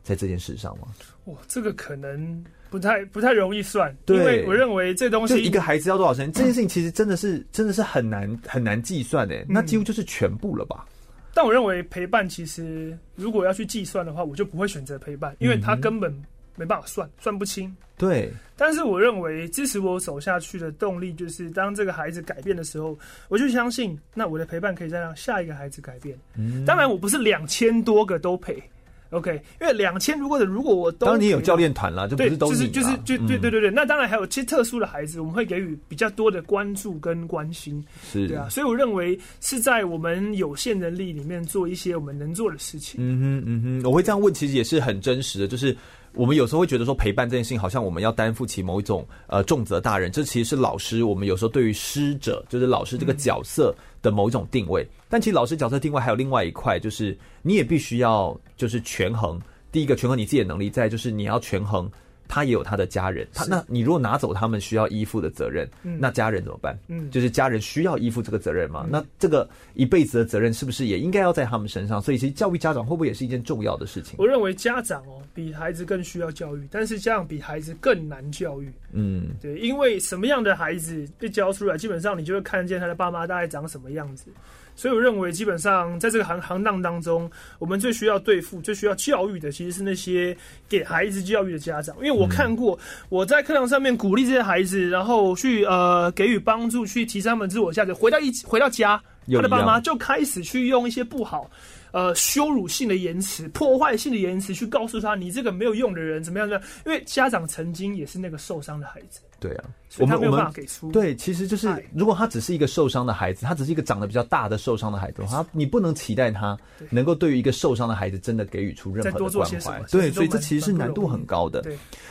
[0.03, 0.87] 在这件事上吗？
[1.25, 10.85] 哇，这个可能不太不太容易算，对，因为我认为这东西一个孩子要多少时间，这件事情其实真的是真的是很难很难计算的，嗯，那几乎就是全部了吧？
[11.33, 16.11] 但我认为陪伴其实如果要去计算的话，我就不会选择陪伴，因为他根本。
[16.57, 17.73] 没办法算，算不清。
[17.97, 22.95] 对，但是我认为支持我走下去的动力，就是当这个孩子改变的时候，
[23.27, 26.15] 我就相信，那我的陪伴可以再让下一个孩子改变。
[26.37, 28.61] 嗯，当然我不是两千多个都陪
[29.09, 42.99] ，OK，因为两千如果如果我都，当然你有教练团了，就不是都是就是就对对对对，那当然还有其实特殊的孩子，我们会给予比较多的关注跟关心，是，对啊，所以我认为是在我们有限能力里面做一些我们能做的事情。
[43.01, 45.75] 嗯哼嗯哼，我会这样问，其实也是很真实的，就是。
[46.17, 51.03] 我们有时候会觉得说陪伴这件事情，好像我们要担负起某一种呃重责大人，这其实是老师。
[51.03, 54.85] 我们有时候对于师者，就是老师这个角色的某一种定位。
[55.07, 59.39] 但其实老师角色定位还有另外一块，就是你也必须要就是权衡。
[59.71, 61.89] 第一个权衡你自己的能力，再就是你要权衡。
[62.27, 66.77] 他也有他的家人，他那你如果拿走他们需要依附的责任，嗯，那家人怎么办？
[66.87, 68.83] 嗯，就是家人需要依附这个责任吗？
[68.85, 72.01] 嗯，那这个一辈子的责任是不是也应该要在他们身上？
[72.01, 74.15] 所以其实教育家长会不会也是一件重要的事情？
[74.17, 78.71] 我认为家长哦比孩子更需要教育，但是家长比孩子更难教育。
[78.91, 84.31] 嗯，对，因为什么样的孩子被教出来，基本上你就会看见他的爸妈大概长什么样子。
[84.77, 90.37] 所以我认为，基本上在这个行行当当中，我们最需要对付、最需要教育的，其实是那些
[90.69, 91.95] 给孩子教育的家长。
[91.97, 92.77] 因为我看过，
[93.09, 97.91] 我在课堂上面鼓励这些孩子，然后去呃给予帮助，去提升他们自我价值。
[97.91, 99.01] 回到一回到家，
[99.33, 101.49] 他的爸妈就开始去用一些不好、
[101.91, 106.71] 呃羞辱性的言辞、破坏性的言辞去告诉他：“你这个没有用的人，怎么样？”怎么样？
[106.85, 109.21] 因为家长曾经也是那个受伤的孩子。
[109.39, 109.65] 对啊，
[109.99, 110.53] 我们我们。
[110.91, 116.57] 对，其实就是如果他只是一个受伤的孩子，他只是一个长得比较大的受伤的孩子的话，你不能期待他
[116.89, 119.81] 能够对于一个受伤的孩子真的给予出任何的关怀。
[119.91, 121.63] 对，所以这其实是难度很高的。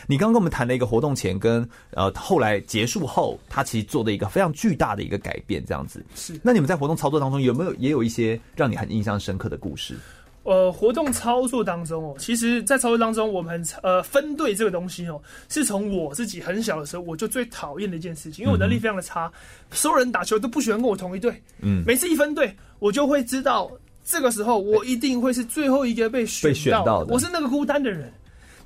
[0.07, 6.05] 你刚刚跟我们谈了一个活动前跟呃后来结束后，他其实做的一个非常巨大的一个改变，这样子。
[6.15, 6.39] 是。
[6.43, 9.97] 那你们在活动操作当中有没有也有一些让你很印象深刻的故事？
[10.47, 19.31] 呃，活动操作当中哦，其实，在操作当中，我们呃分队这个东西哦，是从我自己很小的时候我就最讨厌的一件事情，因为我能力非常的差，
[19.73, 23.69] 所有人打球都不喜欢跟我同一队，嗯，每次一分队，我就会知道
[24.05, 28.13] 这个时候我一定会是最后一个被选到，被选到的，我是那个孤单的人。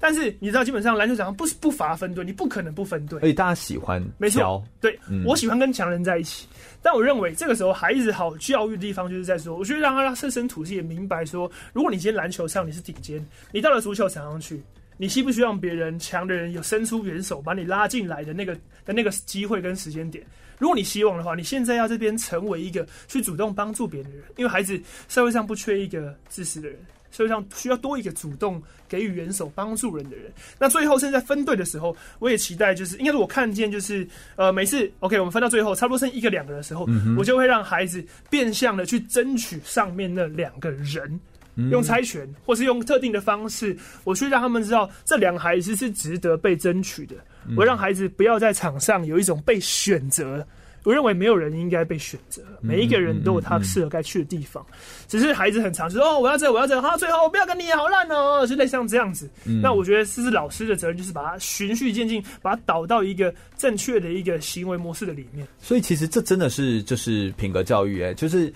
[0.02, 6.46] 但是你知道，基本上篮球场上不是不乏分队，你不可能不分队，而且大家喜欢，没错，对、嗯，我喜欢跟强人在一起。
[6.82, 14.62] 但我认为这个时候孩子好教育的地方就是在说，我觉得让他设身处地也明白说，如果你今天篮球上你是顶尖，你到了足球场上去，
[14.96, 20.24] 你希不希望别人强的人有伸出援手把你拉进来的那个的那个机会跟时间点？
[20.58, 26.78] 如果你希望的话，你现在要这边成为一个去主动帮助别人的人，因为孩子社会上不缺一个自私的人。
[27.10, 30.32] 社会上需要多一个主动给予援手、帮助人的人。
[30.58, 41.20] 那最后，现在分队的时候，我也期待，就是应该是我看见，就是呃，每次 OK，我们分到最后，差不多剩一个两个的时候，嗯，我就会让孩子变相的去争取上面那两个人，
[41.56, 47.16] 嗯，用猜拳或是用特定的方式，我去让他们知道这两个孩子是值得被争取的。
[47.46, 50.46] 嗯，我让孩子不要在场上有一种被选择。
[50.82, 54.64] 我认为没有人应该被选择，每一个人都有他适合该去的地方。
[55.06, 59.28] 只是孩子很常说：“哦，我要这，我要这。”好，最后我不要跟你，好烂哦，就类似像这样子。
[59.44, 65.46] 嗯、那我觉得这是老师的责任，就是把它循序渐进，把它导到一个正确的一个行为模式的里面。
[65.58, 68.52] 所以，其实这真的是就是品格教育，哎，就是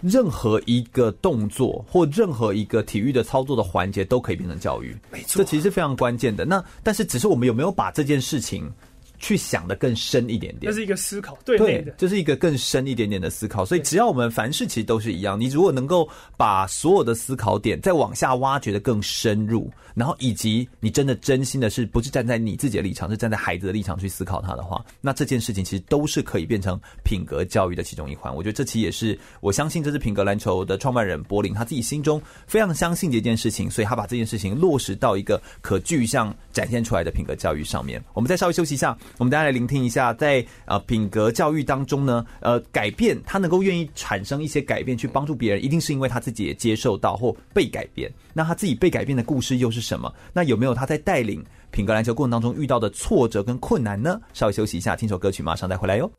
[0.00, 4.96] 任何一个动作或任何一个体育的操作的环节都可以变成教育。
[5.10, 6.44] 没错，这其实是非常关键的。
[6.44, 8.70] 那但是，只是我们有没有把这件事情？
[9.18, 13.64] 去想的更深一点点，这是一个思考，对内的，这、就是一个更深一点点的思考。
[13.64, 28.34] 所以，只要我们凡事其实都是一样，你如果能够把所有的思考点再往下挖掘的更深入，然后以及你真的真心的是不是站在你自己的立场，是站在孩子的立场去思考他的话，那这件事情其实都是可以变成品格教育的其中一环。
[28.34, 38.02] 我觉得这其实也是我相信这是品格篮球的创办人柏林他自己心中非常相信的一件事情，所以他把这件事情落实到一个可具象展现出来的品格教育上面。
[38.14, 48.12] 我们再稍微休息一下，我们大家来聆听一下，在呃品格教育当中呢，呃改变他能够愿意产生一些改变去帮助别人，一定是因为他自己也接受到或被改变。
[48.32, 50.12] 那他自己被改变的故事又是什么？
[50.32, 54.20] 那有没有他在带领品格篮球过程当中遇到的挫折跟困难呢？
[54.32, 56.10] 稍微休息一下，听首歌曲，马上再回来哟。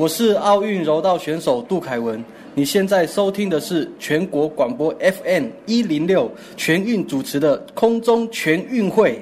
[0.00, 2.24] 我是奥运柔道选手杜凯文，
[2.54, 9.20] 你现在收听的是全国广播 FM 一零六全运主持的空中全运会。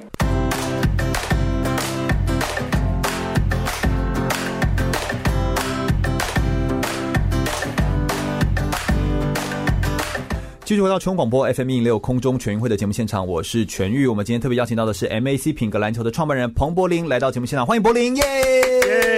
[10.64, 14.07] 继续回到全广播 FM 一零六空中全运会的节目现场，我是全玉。
[14.07, 19.17] 我们今天特别邀请到的是 MAC 品格篮球的创办人彭柏林来到节目现场，欢迎柏林，耶、yeah!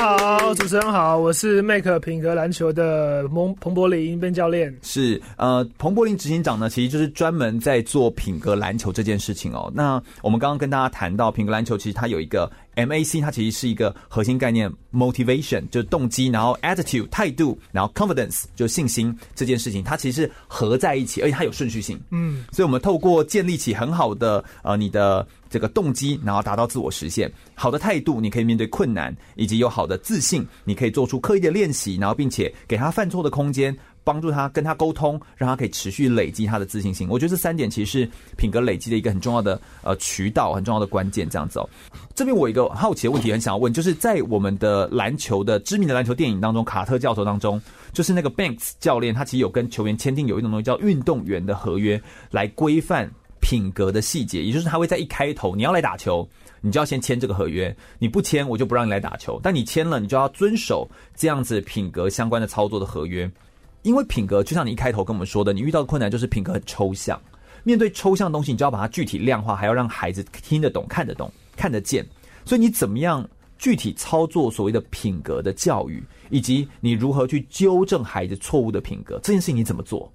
[0.00, 4.74] 好，主持人好，我是 Make 品格篮球的彭彭柏林边教练。
[4.80, 9.70] 是呃，彭柏林执行长呢，其实就是专门在做品格篮球这件事情哦。
[9.74, 12.50] 那我们刚刚跟大家谈到品格篮球，其实它有一个。
[12.76, 22.00] MAC 它其实是一个核心概念，motivation 就是动机，然后 attitude 态度，然后 confidence 就是信心这件事情，它其实是合在一起，而且它有顺序性。
[22.10, 27.30] 嗯，所以我们透过建立起很好的呃你的这个动机，然后达到自我实现。
[27.54, 33.76] 好的态度，你可以面对困难，以及有好的自信，你可以做出刻意的练习，然后并且给他犯错的空间。
[34.10, 37.06] 帮助他跟他沟通，让他可以持续累积他的自信心。
[37.08, 41.28] 我觉得这三点其实是品格累积的一个很重要的呃渠道，很重要的关键。
[41.30, 41.70] 这样子哦，
[42.12, 52.02] 这边我一个好奇的问题很想要问，就是在我们的篮球的知名的篮球电影当中，卡特教头当中，就是那个 Banks 教练，他其实有跟球员签订有一种东西叫运动员的合约，
[52.32, 53.08] 来规范
[53.38, 54.42] 品格的细节。
[54.42, 56.28] 也就是他会在一开头，你要来打球，
[56.60, 59.38] 你就要先签这个合约，你不签我就不让你来打球。
[59.40, 63.30] 但你签了，你就要遵守这样子品格相关的操作的合约。
[63.82, 67.20] 因为品格就像你一开头跟我们说的，你遇到的困难就是品格很抽象。
[67.62, 72.06] 面对抽象的东西，你就要把它具体量化，还要让孩子听得懂、看得懂、看得见。
[72.44, 73.28] 所以你怎么样
[73.58, 80.10] 具体操作所谓的品格的教育，以及你如何去纠正孩子错误的品格，这件事情你怎么做？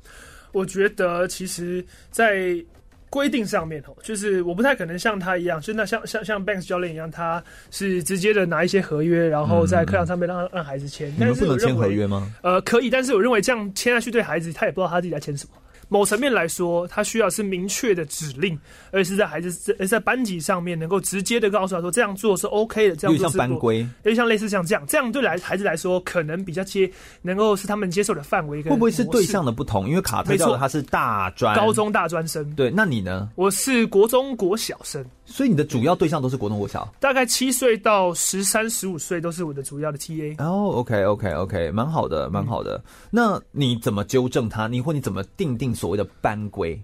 [0.51, 2.63] 我觉得其实，在。
[3.09, 11.13] 规定上面哦，就是我不太可能像他一样，就那像像像 Banks 教练一样，他是直接的拿一些合约，然后在课堂上面让让孩子签。
[11.17, 12.31] 你们不能签合约吗？
[12.41, 15.51] 呃，可以，但是我认为这样签下去对孩子，他也不知道他自己在签什么。
[15.87, 18.57] 某层面来说，他需要是明确的指令，
[18.91, 26.89] 而是在孩子在在班级上面能够直接的告诉他说，这样做是 OK 的，这样做是像班规，因为像类似像这样，这样对来孩子来说，可能比较接，
[27.21, 28.61] 能够是他们接受的范围。
[28.63, 29.87] 会不会是对象的不同？
[29.87, 32.49] 因为卡特教的他是大专、高中大专生。
[32.55, 33.29] 对，那你呢？
[33.35, 35.05] 我是国中国小生。
[35.27, 40.35] 所以你的主要对象都是国中国小，大概七岁到十三十五岁都是我的主要的 TA。
[40.37, 42.79] 哦，OK OK OK，蛮好的，蛮好的。
[43.09, 44.67] 那你怎么纠正他？
[44.67, 46.81] 你或你怎么定定所谓的班规？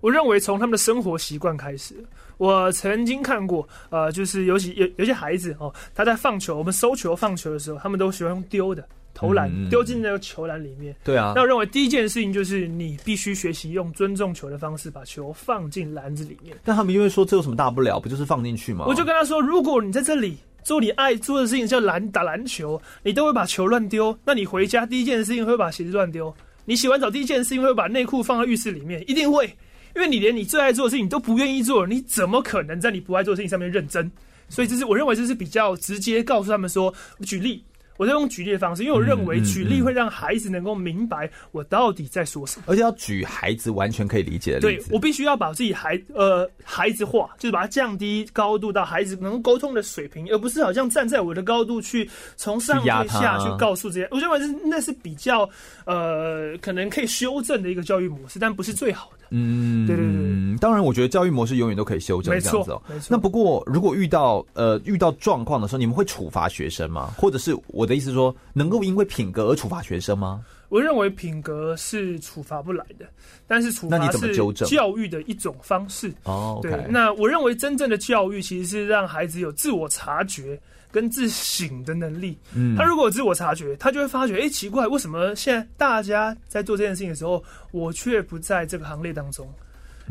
[0.00, 1.94] 我认为从他们的生活习惯开始。
[2.36, 8.86] 我曾经看过，呃，就是尤其有有些孩子哦，他在放球，我们收球放球的时候，他们都喜欢用丢的。
[9.16, 10.96] 投篮丢进那个球篮里面，嗯。
[11.04, 16.56] 对啊，那我认为第一件事情就是你必须学习用尊重球的方式把球放进篮子里面。
[16.64, 18.86] 但他们因为说这有什么大不了，不就是放进去吗？
[18.88, 24.18] 我就跟他说，如果你在这里做你爱做的事情，叫篮打篮球，你都会把球乱丢。
[24.24, 26.34] 那你回家第一件事情会把鞋子乱丢。
[26.64, 29.46] 你洗完澡第一件事情会把内裤放在浴室里面，一定会，
[29.94, 34.10] 因为你连你最爱做的事情都不愿意做，你怎么可能在你不爱做的事情上面认真？
[34.48, 36.92] 所以这是我认为这是比较直接告诉他们说，
[37.24, 37.64] 举例。
[37.96, 44.88] 我在用举例的方式，因为我认为举例会让孩子能够明白我到底在说什么，而且要举孩子完全可以理解的例子。
[44.88, 54.08] 对，我必须要把自己孩呃孩子化，就是把它降低高度到孩子能够沟通的水平，而不是好像站在我的高度去从上对下去告诉这些。
[54.10, 55.48] 我认为是那是比较
[55.86, 59.23] 呃可能可以修正的一个教育模式，但不是最好的。
[59.36, 62.80] 嗯，对对对，当然，我觉得教育模式永远都可以修正，这样子哦。
[63.10, 67.12] 那不过，如果遇到呃遇到状况的时候，你们会处罚学生吗？
[67.18, 70.40] 或者是我的意思是说，能够因为品格而处罚学生吗？
[70.68, 73.06] 我认为品格是处罚不来的，
[73.46, 76.12] 但是处罚是教育的一种方式。
[76.24, 76.86] 哦，对。
[76.88, 80.58] 那我认为真正的教育其实是让孩子有自我察觉
[80.94, 82.38] 跟自省的能力。
[82.54, 87.42] 嗯，他如果有自我察觉，他就会发觉，哎、欸，奇怪，为什么现在大家在做这件事情的时候，
[87.72, 89.52] 我却不在这个行列当中？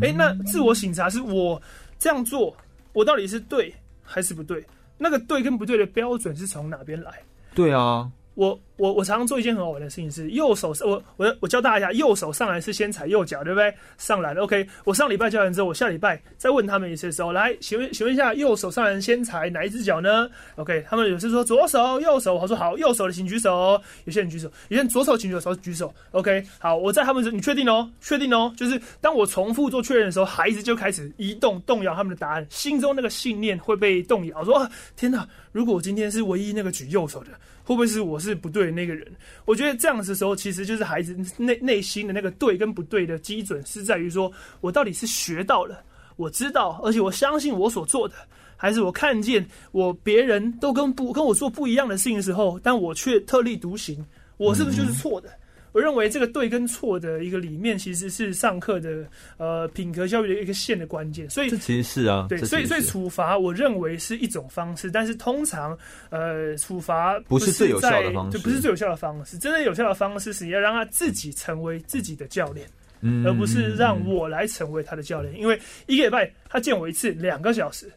[0.02, 1.62] 哎、欸，那自我省察是我
[1.98, 2.54] 这样做，
[2.92, 3.74] 我到底是对
[4.04, 4.62] 还是不对？
[4.98, 7.14] 那个对跟不对的标准是从哪边来？
[7.56, 8.12] 对啊。
[8.36, 13.72] 我我我常常做一件很好玩的事情是右手我我我教大家一下，右手上篮是先踩右脚，对不对？
[13.98, 14.68] 上篮，OK。
[14.84, 20.84] 我上礼拜教完之后，我下礼拜再问他们一次的时候，来，请问请问一下，右手上篮先踩哪一只脚呢？OK。
[20.90, 23.80] 他们有些说左手、右手，我说好，右手的请举手。
[24.06, 25.94] 有些人举手，有些人左手请举手，举手。
[26.12, 26.44] OK。
[26.58, 27.88] 好，我在他们说，你确定哦？
[28.02, 28.52] 确定哦？
[28.58, 34.40] 就是当我重复做确认的时候，孩子就开始移动动摇他们的答案，心中那个信念会被动摇。
[34.40, 37.30] 我说天哪，如果我今天是唯一那个举右手的。
[37.64, 39.08] 会不会是我是不对的那个人？
[39.46, 45.82] 我觉得这样子的时候，其实就是孩子内内心的那个对跟不对的基准，是在于说我到底是学到了，
[46.18, 48.16] 我知道，而且我相信我所做的，
[48.58, 54.06] 还是我看见我别人都跟不跟我做不一样的事情的时候，但我却特立独行，
[54.38, 55.30] 我是不是就是错的？
[55.30, 55.40] 嗯
[55.74, 59.06] 我认为这个对跟错的一个里面，其实是上课的
[59.38, 61.28] 呃品格教育的一个线的关键。
[61.30, 65.76] 所以这其实是啊，对，所以所以处罚我认为是一种方式，但是通常
[66.12, 69.36] 呃处罚不是最有效的方式，就不是最有效的方式。
[69.40, 72.68] 真正有效的方式是你要让他自己成为自己的教练，
[73.02, 75.36] 嗯，而不是让我来成为他的教练。
[75.40, 77.92] 因为一个礼拜他见我一次两个小时，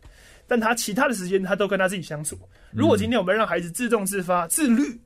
[0.47, 2.39] 但他其他的时间他都跟他自己相处。
[2.72, 4.99] 如果今天我们让孩子自动自发自律。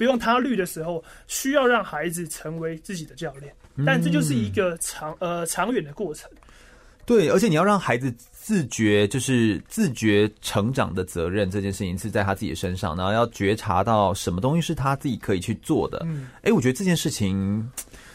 [0.00, 6.26] 不用他律的时候，需要让孩子成为自己的教练，但这就是一个长呃长远的过程。
[7.04, 16.00] 对，而且你要让孩子自觉，就是自觉成长的责任这件事情是在他自己的身上，然后要觉察到什么东西是他自己可以去做的。
[16.06, 17.70] 嗯，哎，我觉得这件事情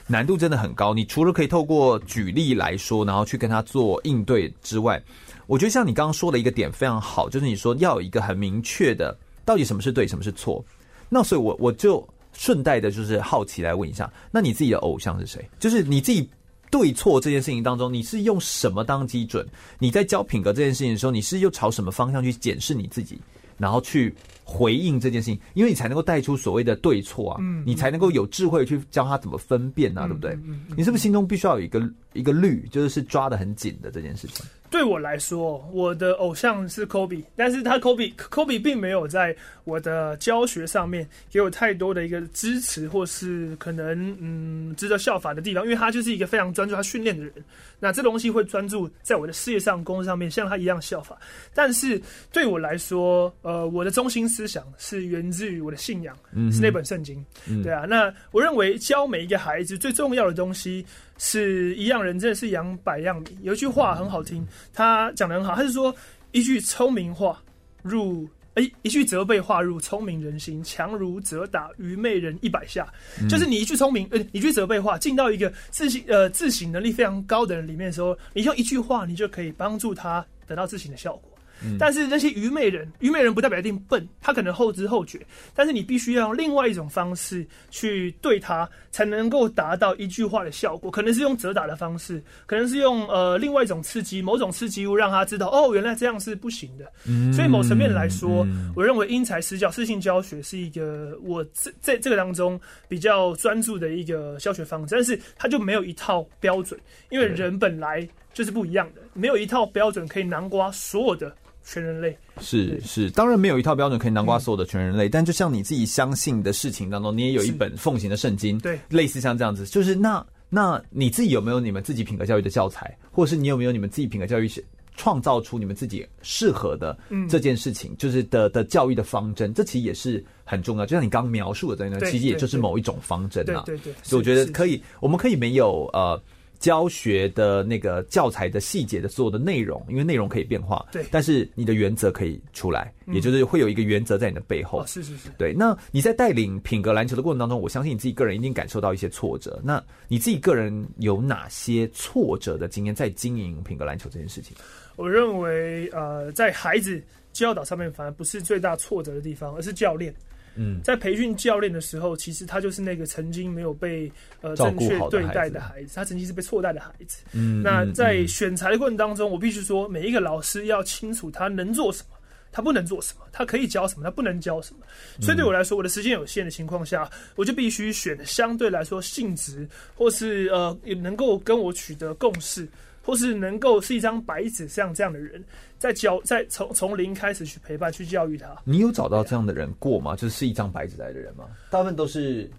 [0.07, 0.91] 难度真的很高。
[0.91, 4.99] 你除了可以透过举例来说，然后去跟他做应对之外，
[5.45, 9.15] 我觉得像你刚刚说的一个点非常好，就是你说要有一个很明确的，
[9.45, 10.65] 到底什么是对，什么是错。
[11.09, 15.47] 那所以我，我就顺带的，就是好奇来问一下，那你自己的偶像是谁？
[15.59, 16.29] 就是你自己
[16.69, 19.45] 对错这件事情当中，你是用什么当基准？
[19.79, 23.19] 你在教品格这件事情的时候，你是又朝什么方向去检视你自己，
[23.57, 24.13] 然后去
[24.47, 25.39] 回应这件事情？
[25.55, 30.37] 因为你才能够带出所谓的对错啊，嗯，你才能够有智慧去教他怎么分辨啊，对不对？
[30.77, 31.81] 你是不是心中必须要有一个
[32.13, 34.45] 一个律，就是是抓的很紧的这件事情？
[34.69, 39.33] 对我来说，我的偶像是 Kobe，但是他 Kobe Kobe 并没有在
[39.63, 47.33] 我的教学上面给我太多的一个支持，或是可能嗯值得效法的地方，因为他就是一个非常专注他训练的人。
[47.79, 51.17] 那这东西会专注在我的事业上、工作上面，像他一样效法。
[51.53, 52.01] 但是
[52.33, 57.23] 对我来说，呃，我的中心思想是源自于我的信仰，嗯、是那本圣经。
[57.47, 60.85] 嗯、对啊，那我认为教每一个孩子最重要的东西。
[61.17, 63.37] 是一样人，真的是养百样米。
[63.41, 65.95] 有一句话很好听，他讲的很好，他是说
[66.33, 67.41] 一句聪明话
[67.83, 72.93] 入，哎、欸，一句责备话入聪明人心，强如责打愚昧人一百下。
[73.21, 81.31] 嗯、就是你一句聪明，呃，一句责备话进到一个自省，呃，自省能力非常高的人里面的时候，你用一句话，你就可以帮助他得到自省的效果。
[81.79, 85.19] 但是那些愚昧人，愚昧人不代表一定笨，他可能后知后觉。
[85.53, 90.91] 但是你必须要用另外一种方式去对他，才能够达到一句话的效果。
[90.91, 96.91] 可能是用责打的方式，可能是用呃另外一种刺激，某种刺激物让他知道，哦，原来这样是不行的。
[97.33, 98.45] 所以某层面来说，
[98.75, 104.95] 我认为因材施教、适性教学是一个我这在这个当中比较专注的一个教学方式。
[104.95, 106.79] 但是它就没有一套标准，
[107.09, 111.35] 因为人本来就是不一样的，没有一套标准可以囊括所有的。
[111.65, 112.15] 全人类。
[112.39, 124.49] 是是，当然没有一套标准可以囊括所有的全人类，嗯、但就像你自己相信的事情当中，你也有一本奉行的圣经，对，类似像这样子，就是那那你自己有没有你们自己品格教育的教材，或者是你有没有你们自己品格教育
[124.95, 126.97] 创造出你们自己适合的
[127.27, 130.85] 这件事情，就是的的教育的方针，这其实也是很重要。
[130.85, 133.63] 就像你刚刚描述的这样，其实也就是某一种方针啊。
[133.65, 136.21] 对对，对，所以我觉得可以，我们可以没有呃。
[136.59, 144.81] 教学的那个教材的细节的所有的内容，因为内容可以变化，对，但是你的原则可以出来，嗯、也就是会有一个原则在你的背后。
[144.81, 145.53] 哦、是是是，对。
[145.53, 149.59] 那你在带领品格篮球的过程当中，我相信你自己个人一定感受到一些挫折。
[149.63, 154.55] 那你自己个人有哪些挫折的经验在经营品格篮球这件事情？
[154.95, 157.03] 我认为，呃，在孩子
[157.33, 160.13] 教导上面，反而不是最大挫折的地方，而是教练。
[160.55, 167.23] 嗯，在培训教练的时候，其实他就是那个曾经没有被呃正确对待的孩子，他曾经是被错待的孩子。
[167.33, 172.15] 嗯，那在选材的过程当中，我必须说，每一个老师要清楚他能做什么，
[172.51, 174.79] 他不能做什么，他可以教什么，他不能教什么。
[175.19, 182.67] 所以对我来说，我的时间有限的情况下，我就必须选相对来说性质或是呃也能够跟我取得共识，
[183.01, 185.43] 或是能够是一张白纸像这样的人，
[185.85, 188.55] 在教在从从零开始去陪伴去教育他。
[188.63, 190.15] 你有找到这样的人过吗？
[190.15, 191.45] 就是是一张白纸来的人吗？
[191.69, 192.49] 大部分都是。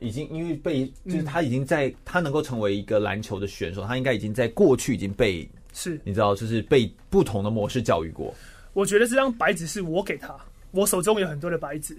[0.00, 8.34] 已经因为被，就是他已经在，他能够成为一个篮球的选手，他应该已经在过去已经被，是你知道，就是被不同的模式教育过。
[8.72, 10.36] 我觉得这张白纸是我给他，
[10.72, 11.96] 我手中有很多的白纸，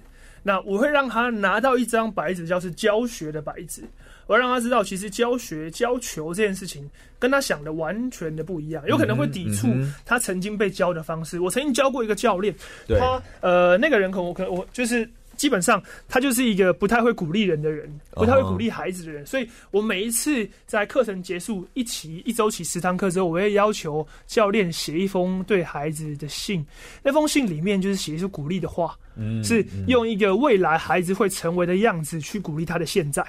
[0.47, 3.81] 那我会让他拿到一张白纸，叫是教学的白纸，
[4.27, 6.87] 我让他知道，其实教学教球这件事情
[7.17, 9.67] 跟他想的完全的不一样，有可能会抵触
[10.05, 11.39] 他曾经被教的方式。
[11.39, 12.53] 我曾经教过一个教练，
[12.87, 15.09] 他呃那个人可能我可能我就是。
[15.35, 19.25] 基本上，他就是一个不太会鼓励人的人，不太会鼓励孩子的人。
[19.25, 26.65] 所以我每一次在课程结束一期一周期十堂课之后，我会要求教练写一封对孩子的信。
[27.03, 28.97] 那封信里面就是写一些鼓励的话，
[29.43, 33.25] 是用一个未来孩子会成为的样子去鼓励他的现在。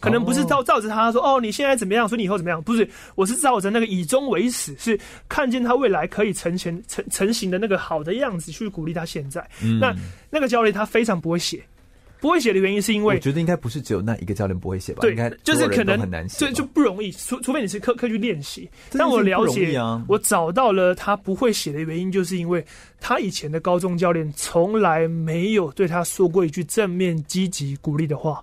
[0.00, 2.08] 可能不是照照着他说哦，你现在怎么样？
[2.08, 2.60] 说你以后怎么样？
[2.62, 4.98] 不是，我是照着那个以终为始，是
[5.28, 9.46] 看见他未来可以成全成成型的那个好的样子去鼓励他现在。
[9.62, 9.94] 嗯、那
[10.30, 11.62] 那个教练他非常不会写，
[12.18, 15.00] 不会写的原因是因为我觉得应该不是只有那一个教练不会写吧？
[15.02, 18.66] 对，应该就是可能很难写，就就不容易，除除非你是刻刻去练习。
[18.92, 22.64] 但我了解，啊、我找到了他不会写的原因，就是因为
[23.00, 28.42] 他以前的高中教练从来没有对他说过一句正面积极鼓励的话。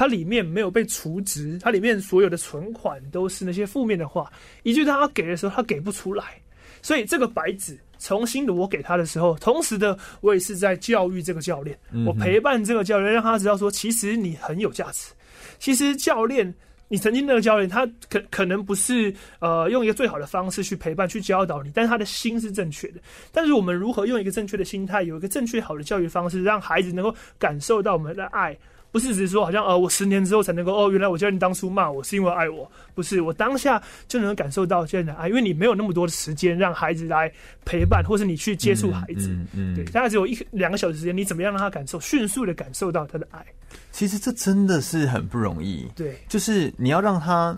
[0.00, 4.32] 它里面没有被除值，它里面所有的存款都是那些负面的话，
[4.62, 6.40] 一句他给的时候他给不出来，
[6.80, 15.12] 所以这个白纸重新的我给他的时候，同时的我也是在教育这个教练，我陪伴这个教练，让他知道说，其实你很有价值。
[15.58, 16.54] 其实教练，
[16.88, 23.00] 你曾经那个教练，他可可能不是呃用一个最好的方式去陪伴去教导你，但是他的心是正确的。
[23.32, 28.56] 但是我们如何用一个正确的心态，有一个正确好的教育方式，让孩子能够感受到我们的爱。
[28.92, 37.30] 不是只是说好像呃，我十年之后才能够哦，原来我教练当初骂我是因为爱我，不是我当下就能感受到教练的爱，因为你没有那么多的时间让孩子来
[37.64, 43.44] 陪伴，或是你去接触孩子，嗯，嗯嗯对，大概只有一两个小时时间，你怎么样让他感受迅速的感受到他的爱？
[43.92, 47.56] 其实这真的是很不容易，对，就是你要让他，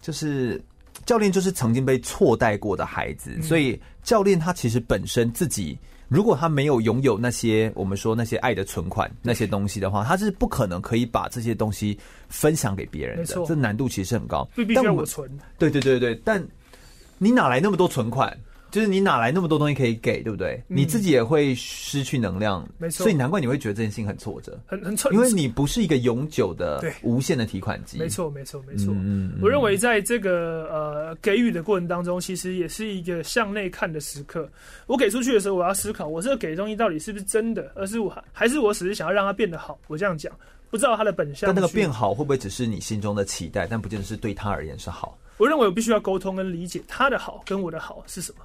[0.00, 0.62] 就是
[1.04, 5.76] 教练就是曾经被错待过的孩子，嗯、所以教练他其实本身自己。
[6.08, 11.98] 如果他没有拥有那些我们说那些爱的存款那些东西的话，他是不可能可以把这些东西
[12.28, 13.44] 分享给别人的。
[13.46, 14.48] 这难度其实很高。
[14.74, 15.30] 但我存。
[15.58, 16.42] 对对对对，但
[17.18, 18.36] 你哪来那么多存款？
[18.70, 20.62] 就是你哪来那么多东西可以给，对不对？
[20.68, 23.04] 嗯、你自己也会失去能量，没错。
[23.04, 25.12] 所以难怪你会觉得这件事情很挫折，很很挫。
[25.12, 27.98] 因为你不是一个永久的、无限的提款机。
[27.98, 28.92] 没错，没错，没错。
[28.94, 34.48] 嗯，我认为在这个呃给予的过程当中，其实也是一个向内看的时刻。
[34.86, 39.78] 我给出去的时候，我要思考，我这个给的东西到底是不是真的，而是我还是我只是想要让它变得好。
[39.86, 40.30] 我这样讲，
[40.70, 41.48] 不知道它的本相。
[41.48, 45.16] 但那个变好会不会只是你心中的期待，但不见得是对他而言是好？
[45.38, 48.38] 我认为我必须要沟通跟理解他的好跟我的好是什么。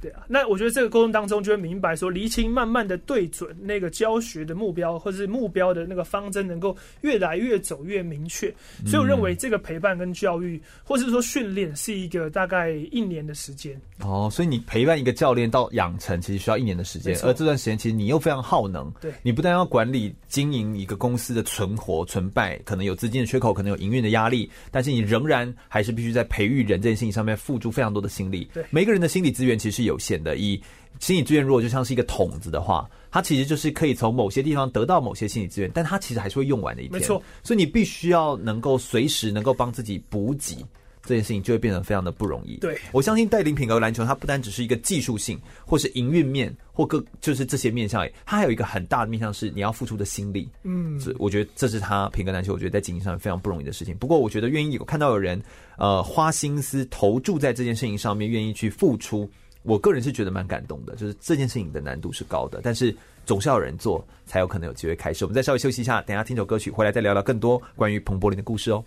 [0.00, 8.52] 对啊，那我觉得这个沟通当中就会明白说，厘清慢慢的对准那个教学的目标，或者是目标的那个方针，能够越来越走越明确。
[8.86, 13.78] 所以我认为这个陪伴跟教育，或是说训练，是一个大概一年的时间。
[13.98, 17.14] 哦，所以你陪伴一个教练到养成，其实需要一年的时间。
[17.22, 18.90] 而这段时间，其实你又非常耗能。
[19.00, 28.48] 对，你不但要管理经营一个公司的存活、存败，可能有资金的缺口，可能有营运的压力，但是你仍然还是必须在培育人这件事情上面付出非常多的心力。
[28.54, 30.36] 对，每个人的心理资源其实是有限的。
[30.36, 30.60] 以
[30.98, 37.00] 心理资源如果就像是一个桶子的话，它其实就是可以从某些地方得到某些心理资源，但它其实还是会用完的一天。
[37.00, 40.56] 没错，所以你必须要能够随时能够帮自己补给，
[41.02, 42.56] 这件事情就会变得非常的不容易。
[42.56, 50.48] 对，我相信带领品格篮球，它不单只是一个技术性，或是营运面，或各就是这些面向，它还有一个很大的面向是你要付出的心力。
[50.64, 53.96] 嗯，所以我觉得这是他品格篮球，我觉得在经营上非常不容易的事情。
[53.96, 55.40] 不过我觉得愿意有看到有人
[55.78, 57.96] 呃花心思投注在这件事情。
[57.96, 59.28] 上面，愿意去付出。
[59.62, 62.96] 我个人是觉得蛮感动的，就是这件事情的难度是高的，但是
[63.26, 65.22] 总是要有人做，才有可能有机会开始。
[65.24, 68.82] 我们再稍微休息一下，等下听首歌曲，回来再聊聊更多关于彭柏林的故事哦。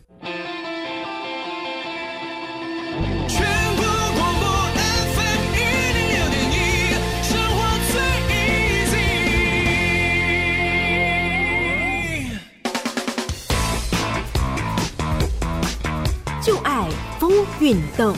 [3.28, 3.45] 全
[3.76, 4.45] 国广播
[5.13, 5.59] FM 一
[5.93, 6.55] 零六点一，
[7.24, 7.57] 生活
[7.91, 7.95] 最
[16.41, 17.30] easy，就爱风
[17.61, 18.15] 运动。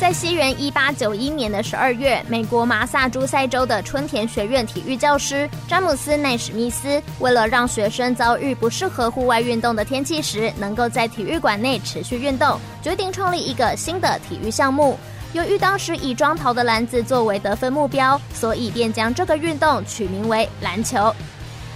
[0.00, 14.98] 在西元一八九一年的十二月，美国马萨诸塞州的春田学院体育教师詹姆斯奈史密斯，为了让学生遭遇不适合户外运动的天气时，能够在体育馆内持续运动，决定创立一个新的体育项目。
[15.34, 21.14] 由于当时以装袍的篮子作为得分目标，所以便将这个运动取名为篮球。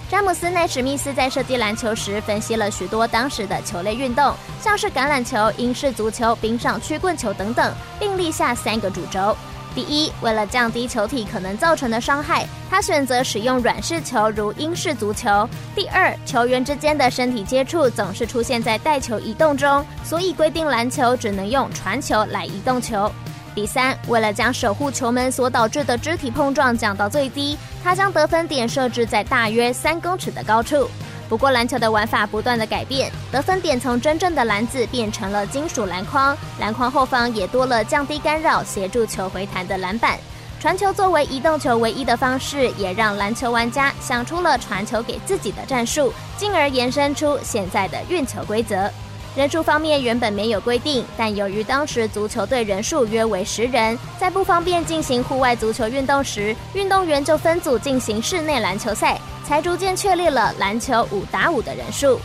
[0.09, 9.35] 詹姆斯奈史密斯在设计篮球时，分析了许多当时的球类运动，像是橄榄球、英式足球、冰上曲棍球等等，并立下三个主轴。
[9.73, 15.49] 第一，为了降低球体可能造成的伤害，他选择使用软式球，如英式足球。
[15.75, 23.11] 第二，球员之间的身体接触总是出现在带球移动中，所以规定篮球只能用传球来移动球。
[23.55, 30.89] 第三，为了将守护球门所导致的肢体碰撞降到最低，他将得分点设置在大约三公尺的高处。
[31.29, 40.19] 不过，篮球的玩法不断的改变，得分点从真正的篮子变成了金属篮筐，篮筐后方也多了降低干扰、协助球回弹的篮板。
[40.59, 48.91] 传球作为移动球唯一的方式，也让篮球玩家想出了传球给自己的战术，进而延伸出现在的运球规则。
[49.35, 62.17] 人数方面原本没有规定，但由于当时足球队人数约为十人，在不方便进行户外足球运动时，运动员就分组进行室内篮球赛，才逐渐确立了篮球五打五的人数。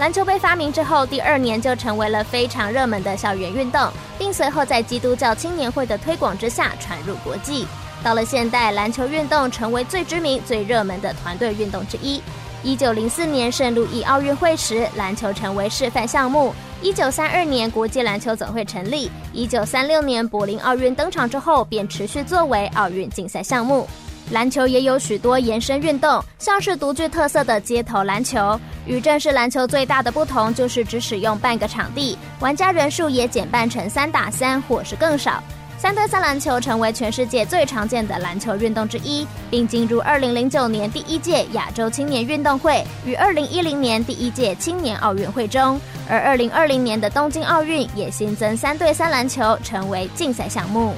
[0.00, 3.88] 篮球被发明之后，第二年就成为了非常热门的校园运动，
[4.18, 7.64] 并随后在基督教青年会的推广之下传入国际。
[8.02, 12.20] 到了现代，篮球运动成为最知名、最热门的团队运动之一。
[12.66, 16.52] 一九零四年圣路易奥运会时，篮球成为示范项目。
[16.82, 19.08] 一九三二年，国际篮球总会成立。
[19.32, 23.86] 一九三六年，柏林奥运登场之后，便持续作为奥运竞赛项目。
[24.32, 28.58] 篮球也有许多延伸运动，像是独具特色的街头篮球。
[28.84, 35.40] 与正式篮球最大的不同，就是只使用半个场地，玩家人数也减半成三打三或是更少。
[35.78, 45.78] 三对三篮球成为全世界最常见的篮球运动之一，并进入二零零九年第一届亚洲青年运动会与二零一零年第一届青年奥运会中。
[46.08, 50.94] 而二零二零年的东京奥运也新增三对三篮球，成为竞赛项目。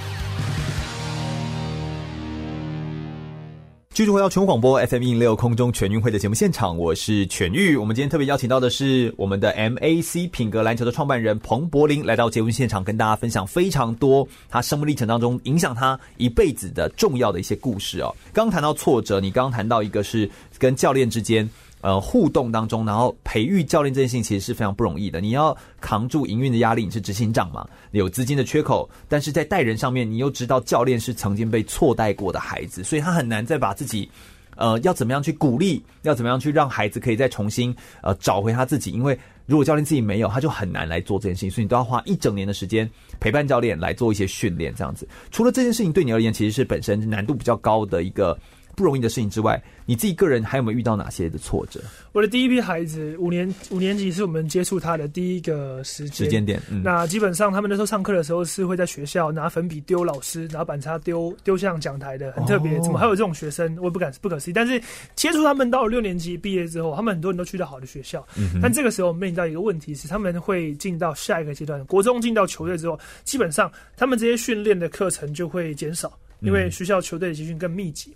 [3.98, 7.76] 继续回到全广播 FM 一零六空中全运会的节目现场，我是全玉。
[7.76, 18.14] 我们今天特别邀请到的是我们的 MAC 品格篮球的创办人彭柏林，来到节目现场跟大家分享非常多他生命历程当中影响他一辈子的重要的一些故事哦。
[18.32, 20.30] 刚谈到挫折，你刚刚谈到一个是
[20.60, 21.50] 跟教练之间。
[21.80, 25.20] 呃，互动当中，然后培育教练这件事情其实是非常不容易的。
[25.20, 34.10] 你要扛住营运的压力，你是执行长嘛，有资金的缺口，但是在带人上面，你又知道教练是曾经被错带过的孩子，所以他很难再把自己，
[34.56, 37.72] 呃，要怎么样去鼓励，要怎么样去让孩子可以再重新
[38.02, 38.90] 呃找回他自己。
[38.90, 39.16] 因为
[39.46, 45.06] 如果教练自己没有，他就很难来做这件事情，所以你都要花一整年的时间陪伴教练来做一些训练，这样子。
[45.30, 48.36] 除了这件事情对你而言，其实是本身难度比较高的一个。
[48.78, 51.80] 不容易的事情之外，你自己个人还有没有遇到哪些的挫折？
[52.12, 56.62] 我的第一批孩子五年五年级是我们接触他的第一个时间时间点。
[56.70, 62.78] 嗯、那基本上他们那时候上课的时候是会在学校拿粉笔丢老师，拿板擦丢丢向讲台的，很特别。
[62.78, 63.76] 哦、怎么还有这种学生？
[63.78, 64.54] 我也不敢不可思议。
[64.54, 64.80] 但是
[65.16, 68.24] 接触他们到了六年级毕业之后，他们很多人都去到好的学校。
[68.36, 78.14] 嗯、但这个时候面临到一个问题是，他们会进到下一个阶段，国中进到球队之后，基本上他们这些训练的课程就会减少，因为学校球队的集训更密集。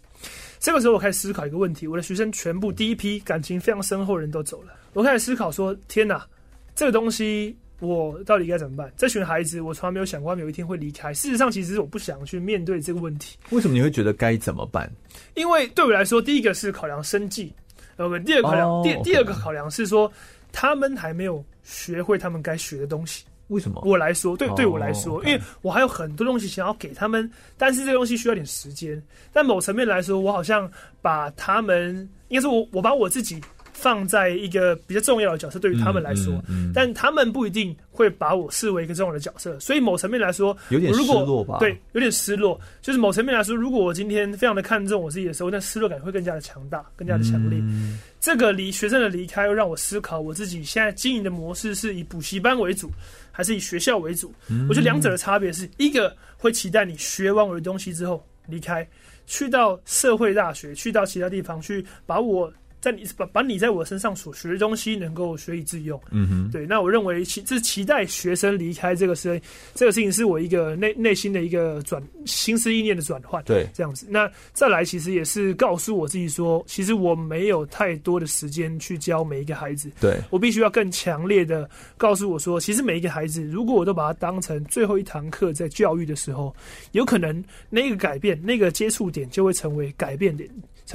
[0.62, 6.24] 这个时候，我开始思考一个问题：我的学生全部第一批感情非常深厚的人都走了，我开始思考说：天哪，
[6.72, 8.92] 这个东西我到底该怎么办？
[8.96, 11.12] 这群孩子，我从来没有想过他们有一天会离开。
[11.12, 13.36] 事实上，其实我不想去面对这个问题。
[13.50, 14.88] 为什么你会觉得该怎么办？
[15.34, 17.52] 因为对我来说，第一个是考量生计
[17.96, 20.10] ，OK，第二个考量，oh, 第.第二个考量是说，
[20.52, 23.24] 他们还没有学会他们该学的东西。
[23.52, 23.80] 为什么？
[23.84, 25.26] 我来说，对对我来说，oh.
[25.26, 29.00] 因为我还有很多东西想要给他们，但是这个东西需要点时间。
[29.32, 31.96] 但某层面来说，我好像把他们，
[32.28, 33.40] 应该是我我把我自己
[33.72, 39.58] 放在一个比较重要的角色，对于他们来说，嗯嗯嗯、但他们不一定会把我视为一个重要的角色。
[39.58, 41.58] 所以某层面来说，有点失落吧？
[41.58, 42.60] 对，有点失落。
[42.80, 47.58] 就是某层面来说，如果我今天非常的看重我自己的时候，那失落感会更加的强大，更加的强烈。
[47.60, 52.90] 嗯、这个离学生的离开，又让我思考我自己现在经营的模式是以补习班为主。
[53.32, 54.32] 还是以学校为主，
[54.68, 58.86] 我觉得两者的差别是一个会期待你学完我的东西之后离开，
[59.26, 62.52] 去到社会大学，去到其他地方去把我
[62.82, 65.98] 在你把把你在我身上所学的东西能够学以致用。
[66.10, 66.66] 嗯哼，对。
[66.66, 69.40] 那我认为期这是期待学生离开这个事，
[69.72, 73.40] 这个事情是我一个内内心的一个转心思意念的转换。
[73.44, 74.04] 对，这样子。
[74.10, 79.88] 那再来，其实也是告诉我自己说，其实我没有太多的时间去教每一个孩子。
[80.00, 86.52] 对，我必须要更强烈的告诉我说，其实每一个孩子，如果我都把它当成最后一堂课在教育的时候，
[86.90, 90.50] 有可能那个改变，那个接触点就会成为改变点。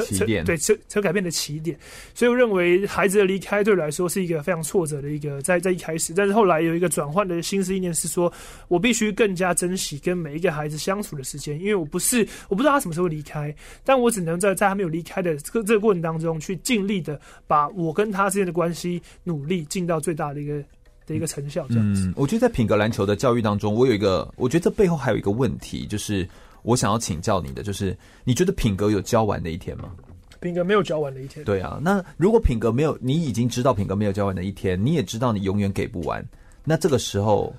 [0.05, 1.77] 起点对，成成改变的起点，
[2.13, 8.31] 所以我认为孩子的离开对我来说是一个非常挫折的一个在在一开始，但是后来有一个转换的心思意念是说，
[8.67, 20.63] 我必须更加珍惜跟每一个孩子相处的时间，因为我不是我不知道他什么时候离开，但我只能在在他没有离开的这个这个过程当中去尽力的把我跟他之间的关系努力尽到最大的一个
[21.05, 21.65] 的一个成效。
[21.69, 26.27] 这样子，嗯，我觉得在品格篮球的教育当中，我有一个，我觉得这背后还有一个问题就是。
[26.63, 29.91] 我想要请教你的，就是你觉得品格有教完的一天吗？
[30.39, 31.43] 品格没有教完的一天。
[31.45, 36.23] 对啊，那如果品格没有，你已经知道品格没有教完的一天，你也知道你永远给不完，
[36.63, 37.55] 那这个时候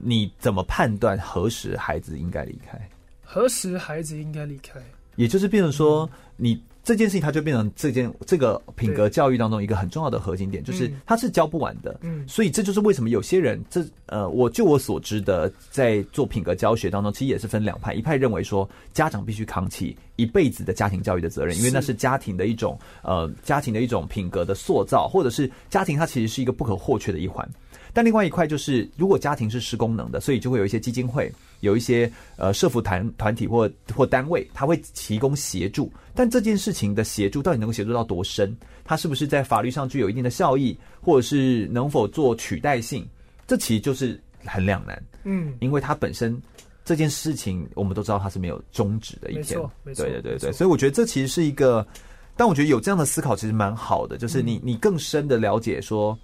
[0.00, 2.78] 你怎么判断何时孩子应该离开？
[3.22, 4.80] 何时孩子应该离开？
[5.16, 6.60] 也就是变成说你。
[6.84, 11.98] 这件事情，它就变成这件这个品格教育当中一个很重要的核心点，就是它是教不完的。
[12.02, 27.48] 嗯，所以这就是为什么有些人，这呃，我就我所知的，在做品格教学当中，其实也是分两派，一派认为说家长必须扛起一辈子的家庭教育的责任，因为那是家庭的一种呃家庭的一种品格的塑造，或者是家庭它其实是一个不可或缺的一环。
[27.94, 31.30] 但另外一块就是，如果家庭是失功能的，所以就会有一些基金会，
[31.60, 35.92] 有一些呃社服团团体或或单位，他会提供协助。
[36.14, 38.56] 但这件事情的协助到底能够协助到多深？
[38.82, 43.06] 它是不是在法律上具有一定的效益，或者是能否做取代性？
[43.46, 45.02] 这其实就是很两难。
[45.24, 46.40] 嗯，因为它本身
[46.86, 49.44] 这件事情，我们都知道它是没有终止的一天。
[49.44, 50.52] 没错，没错，对对对对。
[50.52, 51.86] 所以我觉得这其实是一个，
[52.36, 56.18] 但我觉得有这样的思考其实蛮好的，就是你你更深的了解说，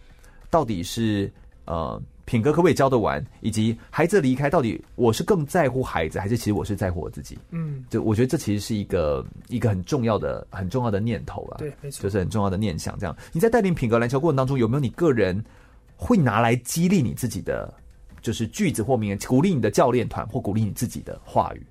[0.48, 1.30] 到底是。
[1.68, 3.22] 呃，品格可不可以教得完？
[3.42, 7.38] 以及孩子离开，到底我是更在乎孩子，还是其实我是在乎我自己？
[7.50, 11.58] 嗯，就我觉得这其实是一个一个很重要的、很重要的念头啊。
[11.58, 12.98] 对，没错，就是很重要的念想。
[12.98, 15.44] 这样，你在带领品格篮球过程当中，有没有你个人
[15.94, 17.70] 会拿来激励你自己的，
[18.22, 21.62] 就是句子或名言，鼓励你的教练团或鼓励你自己的话语？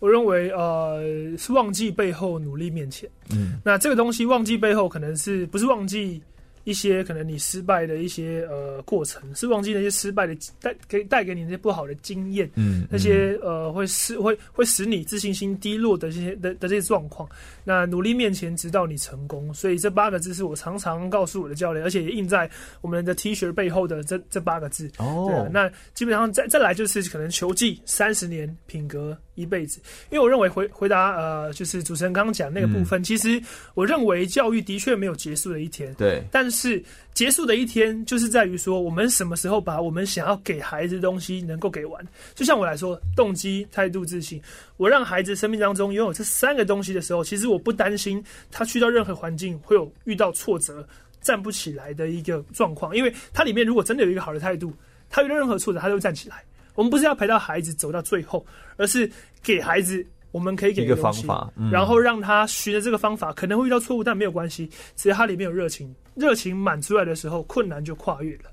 [0.00, 1.00] 我认为，呃，
[1.38, 3.08] 是忘记背后，努力面前。
[3.30, 6.20] 嗯，那这个东西忘记背后，可能是不是忘记？
[6.64, 17.28] 一些可能你失败的一些呃过程，是忘记那些失败的带给带给你那些不好的经验，嗯，那些呃会使会会使你自信心低落的这些的的这些状况。
[17.64, 19.52] 那努力面前，直到你成功。
[19.54, 22.50] 所以这八个字是我常常告诉我的教练，而且也印在
[22.80, 24.90] 我们的 T 恤背后的这这八个字。
[24.98, 29.16] 哦，对，那基本上再再来就是可能球技三十年品格。
[29.34, 29.80] 一辈子，
[30.10, 33.42] 因为我认为回回答呃，就是主持人刚刚讲那个部分，嗯，其实
[33.74, 35.92] 我认为教育的确没有结束的一天。
[35.94, 36.82] 对，但是
[37.12, 42.06] 结束的一天就是在于说，我们什么时候把我们想要给孩子的东西能够给完。
[42.34, 44.40] 就像我来说，动机、态度、自信，
[44.76, 50.86] 我让孩子生命当中拥有这三个东西的时候，其实我不担心他去到任何环境会有遇到挫折、
[51.20, 54.72] 站不起来的一个状况，因为它里面如果真的有一个好的态度，
[55.10, 56.44] 他遇到任何挫折，他都会站起来。
[56.74, 58.44] 我们不是要陪到孩子走到最后，
[58.76, 59.10] 而是
[59.42, 68.50] 给孩子我们可以给一个方法，嗯，然后让他学的这个方法可能会遇到错误，但没有关系，只要他里面有热情，热情满出来的时候，困难就跨越了。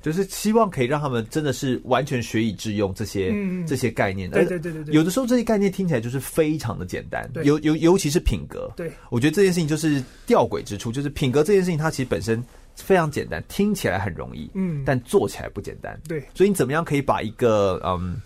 [0.00, 4.30] 就是希望可以让他们真的是完全学以致用这些、嗯、这些概念。
[4.30, 8.70] 对对对对对，有的时候这些概念听起来就是非常的简单，尤尤尤其是品格。
[8.76, 12.42] 对，我觉得这件事情就是吊诡之处，就是品格这件事情它其实本身。
[12.82, 15.98] 非常简单，听起来很容易，嗯，但做起来不简单。
[16.08, 18.20] 对，所以你怎么样可以把一个嗯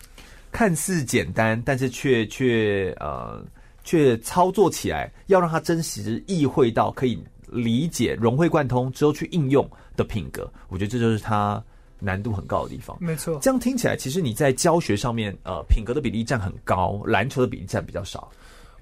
[0.51, 3.43] 看似简单，但是却却呃
[3.83, 11.63] 却操作起来，要让他真实意会到可以理解、融会贯通之后去应用的品格，我觉得这就是他
[11.99, 12.97] 难度很高的地方。
[12.99, 18.31] 没错，这样听起来，其实你在教学上面，呃，品格的比例占很高，篮球的比例占比较少。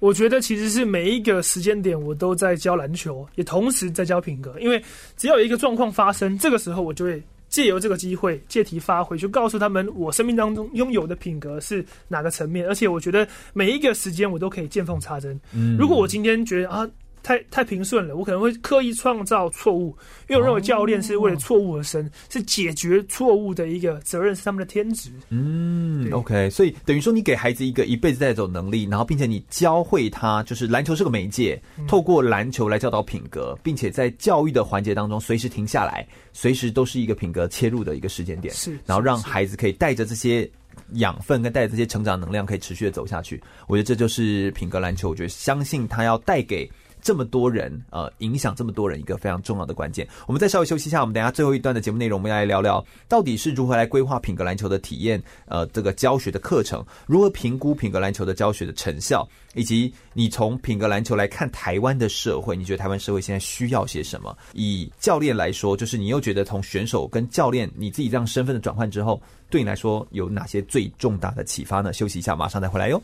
[0.01, 4.59] 我觉得其实是每一个时间点，我都在教篮球，也同时在教品格。
[4.59, 4.83] 因为
[5.15, 12.67] 只要有一个状况发生，这个时候我就会借由这个机会借题发挥，就告诉他们我生命当中拥有的品格是哪个层面。
[12.67, 15.39] 而且我觉得每一个时间我都可以见缝插针。
[15.53, 16.89] 嗯，如果我今天觉得啊。
[17.23, 19.95] 太太平顺了，我可能会刻意创造错误，
[20.27, 25.11] 因为我认为教练是为了错误而生，是解决错误的一个责任，是他们的天职。
[25.29, 40.49] 嗯，OK，所以等于说你给孩子一个一辈子带走能力，然后并且你教会他，就是篮球是个媒介，透过篮球来教导品格，并且在教育的环节当中随时停下来，随时都是一个品格切入的一个时间点，是，然后让孩子可以带着这些
[40.93, 43.41] 养分跟带着这些成长能量，可以持续的走下去。
[43.67, 46.69] 我觉得这就是品格篮球，我觉得相信他要带给。
[47.01, 50.07] 这么多人呃影响这么多人一个非常重要的关键。
[50.27, 64.37] 我们再稍微休息一下，我们等一下最后一段的节目内容，我们要来聊聊到底是如何来规划品格篮球的体验，呃，这个教学的课程，如何评估品格篮球的教学的成效，以及你从品格篮球来看台湾的社会，你觉得台湾社会现在需要些什么？
[64.53, 71.91] 以教练来说，就是你又觉得从选手跟教练你自己这样身份的转换之后，对你来说有哪些最重大的启发呢？
[71.91, 73.01] 休息一下，马上再回来哟。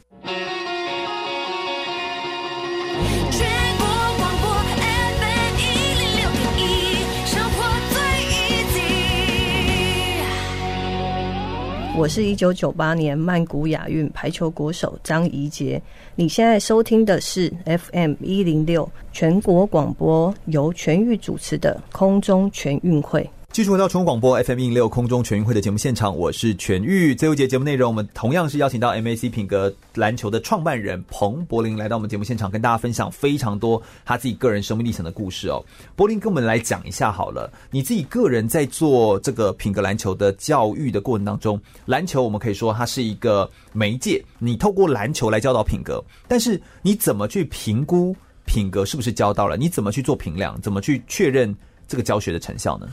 [11.98, 15.82] 我是一九九八年曼谷亚运排球国手张怡杰。
[16.16, 23.28] 你现在收听的是 FM 一零六全国广播，由全域主持的空中全运会。
[23.52, 27.16] 继续回到全国广播 FM 一零六空中全运会的节目现场，我是全玉。
[27.16, 35.64] 最后一节节目内容，我们同样是邀请到 MAC 品格篮球的创办人彭柏林来到我们节目现场，跟大家分享非常多他自己个人生命历程的故事哦。
[35.96, 49.58] 柏林跟我们来讲一下好了，你自己个人在做这个品格篮球的教育的过程当中，篮球我们可以说它是一个媒介，你透过篮球来教导品格，但是你怎么去评估品格是不是教到了？
[49.58, 50.62] 你怎么去做评量？
[50.62, 51.56] 怎么去确认
[51.88, 52.88] 这个教学的成效呢？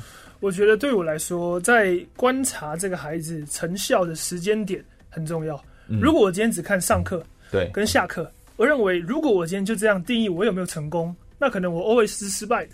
[0.44, 5.58] 我觉得对我来说，在观察这个孩子成效的时间点很重要。
[6.02, 12.72] 如果我今天只看上课，对，跟下课，我认为如果我今天就这样定义我有没有成功，那可能我 always 是失败的。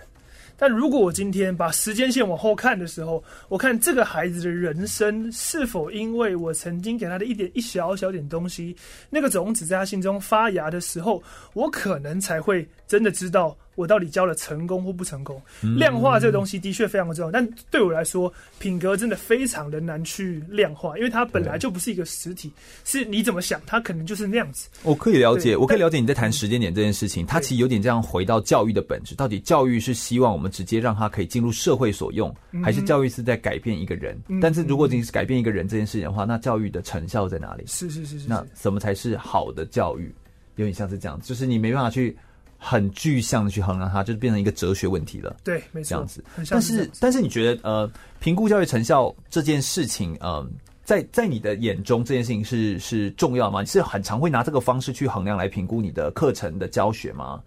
[0.57, 8.75] 但如果我今天把时间线往后看的时候，我看这个孩子的人生是否因为我曾经给他的一点一小小点东西，
[9.09, 13.57] 那个种子在他心中发芽的时候，我可能才会真的知道。
[13.81, 15.41] 我到底教了成功或不成功？
[15.77, 22.53] 量化这个东西的确非常的重要，但对我来说，品格真的非常的难去量化，因为它本来就不是一个实体，
[22.85, 24.69] 是你怎么想，它可能就是那样子。
[24.83, 34.21] 我可以了解，我可以了解你在谈时间点这件事情，它其实有点这样回到教育的本质，到底教育是希望我们直接让他可以进入社会所用，还是教育是在改变一个人？
[34.43, 37.65] 但是如果仅是改变一个人这件事情的话，那教育的成效在哪里？
[37.67, 40.15] 是是是是，那什么才是好的教育？
[40.57, 42.15] 有点像是这样，就是你没办法去。
[42.63, 45.35] 很具象的去衡量它，就是变成一个哲学问题了。
[45.43, 46.23] 对，没错，这样子。
[46.51, 47.91] 但是，但是你觉得，呃，
[48.21, 50.47] 评估教育成效这件事情，呃，
[50.85, 53.63] 在在你的眼中，这件事情是是重要吗？
[53.63, 57.43] 你是很常会拿这个方式去衡量来评估你的课程的教学吗？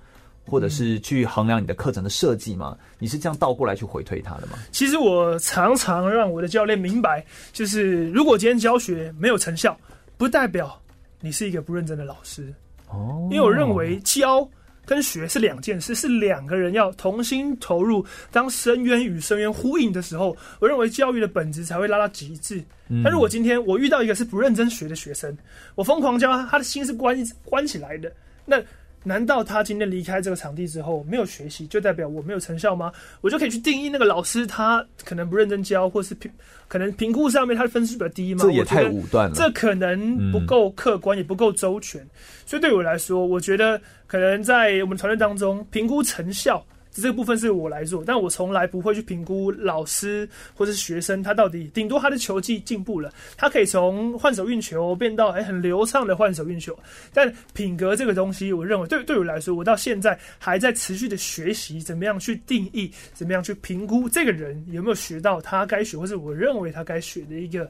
[0.46, 2.76] 或者是去衡量你的课程的设计吗？
[2.98, 4.58] 你是这样倒过来去回推它的吗？
[4.72, 9.78] 其实我常常让我的教练明白，就是如果今天教学没有成效，
[10.18, 10.76] 不代表
[11.22, 12.52] 你是一个不认真的老师。
[12.90, 14.50] 哦，因为我认为教。
[14.86, 18.06] 跟学是两件事，是两个人要同心投入。
[18.32, 22.64] 当深渊与深渊呼应的时候，我认为教育的本质才会拉到极致。
[23.04, 25.36] 但如果今天我遇到一个是不认真学的学生，
[25.76, 28.12] 我疯狂教他，他的心是关关起来的，
[28.46, 28.62] 那。
[29.04, 32.92] 难道他今天离开这个场地之后没有学习，就代表我没有成效吗？
[33.22, 36.32] 我就可以去定义那个老师他可能不认真教，或是评
[36.68, 38.44] 可能评估上面他的分数比较低吗？
[38.44, 42.02] 这也太武断了，这可能不够客观，也不够周全。
[42.46, 46.66] 所以对我来说，我觉得可能在我们团队当中评估成效。
[47.02, 56.78] 这个部分是我来做，但我从来不会去评估老师或者是学生，他到底顶多他的球技进步了，他可以从换手运球变到哎很流畅的换手运球。
[57.14, 67.70] 但品格这个东西，我认为对对我来说，我到现在还在持续的学习，怎么样去定义，怎么样去评估这个人有没有学到他该学，或是我认为他该学的一个。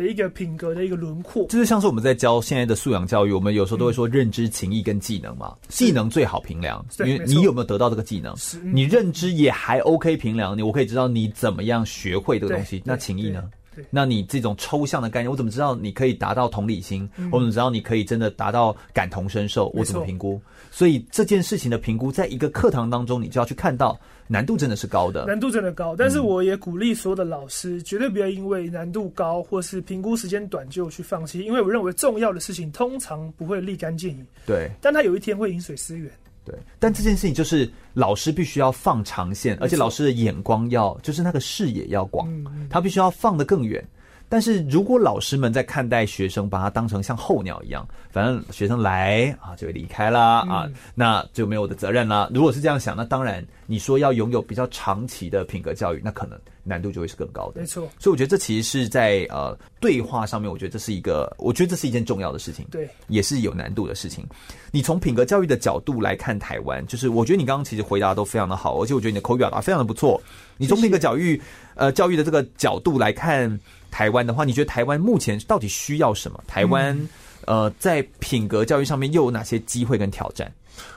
[0.00, 5.54] 的一个品格的一个轮廓，就是像是我们在教现在的素养教育，我们有时候都会说认知、情意跟技能嘛。
[5.68, 8.34] 技能最好评量，因为你有没有得到这个技能？
[8.72, 12.82] 你认知也还 OK 评量，你我可以知道你怎么样学会这个东西。
[12.84, 13.44] 那情谊呢？
[13.90, 17.08] 那你这种抽象的概念，我怎么知道你可以达到同理心？
[17.30, 19.68] 我怎么知道你可以真的达到感同身受？
[19.74, 20.40] 我怎么评估？
[20.70, 25.96] 所以这件事情的评估，在一个课堂当中，你就要去看到难度真的是高的，难度真的高。
[25.96, 34.26] 但是我也鼓励所有的老师，绝对不要因为难度高或是评估时间短就去放弃，因为我认为重要的事情通常不会立竿见影。
[34.46, 36.10] 对，但他有一天会饮水思源。
[36.50, 42.28] 对，但这件事情就是老师必须要放长线，而且老师的眼光要就是那个视野要广，
[42.68, 43.86] 他必须要放得更远。
[44.30, 52.30] 但是如果老师们在看待学生，把他当成像候鸟一样，反正学生来啊就会离开啦啊，那就没有我的责任啦。
[52.32, 57.60] 如果是这样想，那当然你说要拥有比较长期的品格教育，那可能难度就会是更高的。
[57.60, 64.24] 没错，所以我觉得这其实是在呃对话上面，我觉得这是一个，我觉得这是一件重要的事情，对，也是有难度的事情。
[64.70, 70.22] 你从品格教育的角度来看台湾，就是我觉得你刚刚其实回答都非常的好，而且我觉得你的口语表达非常的不错。
[70.56, 71.42] 你从品格教育
[71.74, 73.58] 呃教育的这个角度来看。
[73.90, 76.42] 台湾的话，你觉得台湾目前到底需要什么？
[76.46, 77.08] 台湾，
[77.46, 80.50] 呃，在品格教育上面又有哪些机会跟挑战？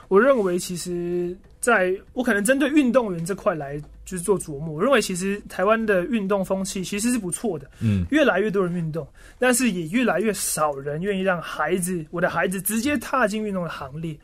[0.08, 4.74] 我认为，其实在我可能针对运动员这块来就是做琢磨。
[4.74, 9.06] 我认为其实台湾的运动风气其实是不错的，嗯，越来越多人运动，
[9.38, 14.16] 但是也越来越少人愿意让孩子，我的孩子直接踏进运动的行列。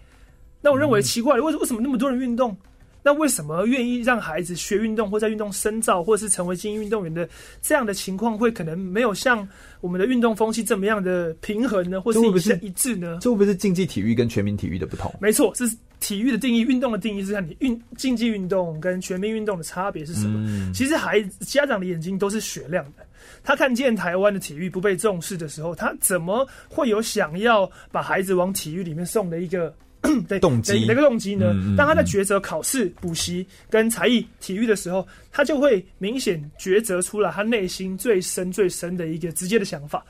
[0.62, 2.56] 那我认为奇怪了，为为什么那么多人运动？
[3.02, 7.28] 那为什么愿意让孩子学运动，或在运动深造，或是成为精英运动员的
[7.62, 9.46] 这样的情况，会可能没有像
[9.80, 13.18] 我们的运动风气这么样的平衡呢，或是一致呢？
[13.20, 15.12] 这会不会是竞技体育跟全民体育的不同？
[15.20, 15.64] 没错，是
[15.98, 20.38] 体育的定义，运动的定义是看你运竞技运动跟全民运动的差别是什么？
[20.46, 23.06] 嗯、其实孩子家长的眼睛都是雪亮的，
[23.42, 29.74] 他看见台湾的体育不被重视的时候，他怎么会有想要把孩子往体育里面送的一个？
[30.28, 31.54] 对，动机哪个动机呢？
[31.76, 40.04] 当他在抉择考试、补习跟才艺、体育的时候，他就会明显抉择出来他内心最深、最深的一个直接的想法。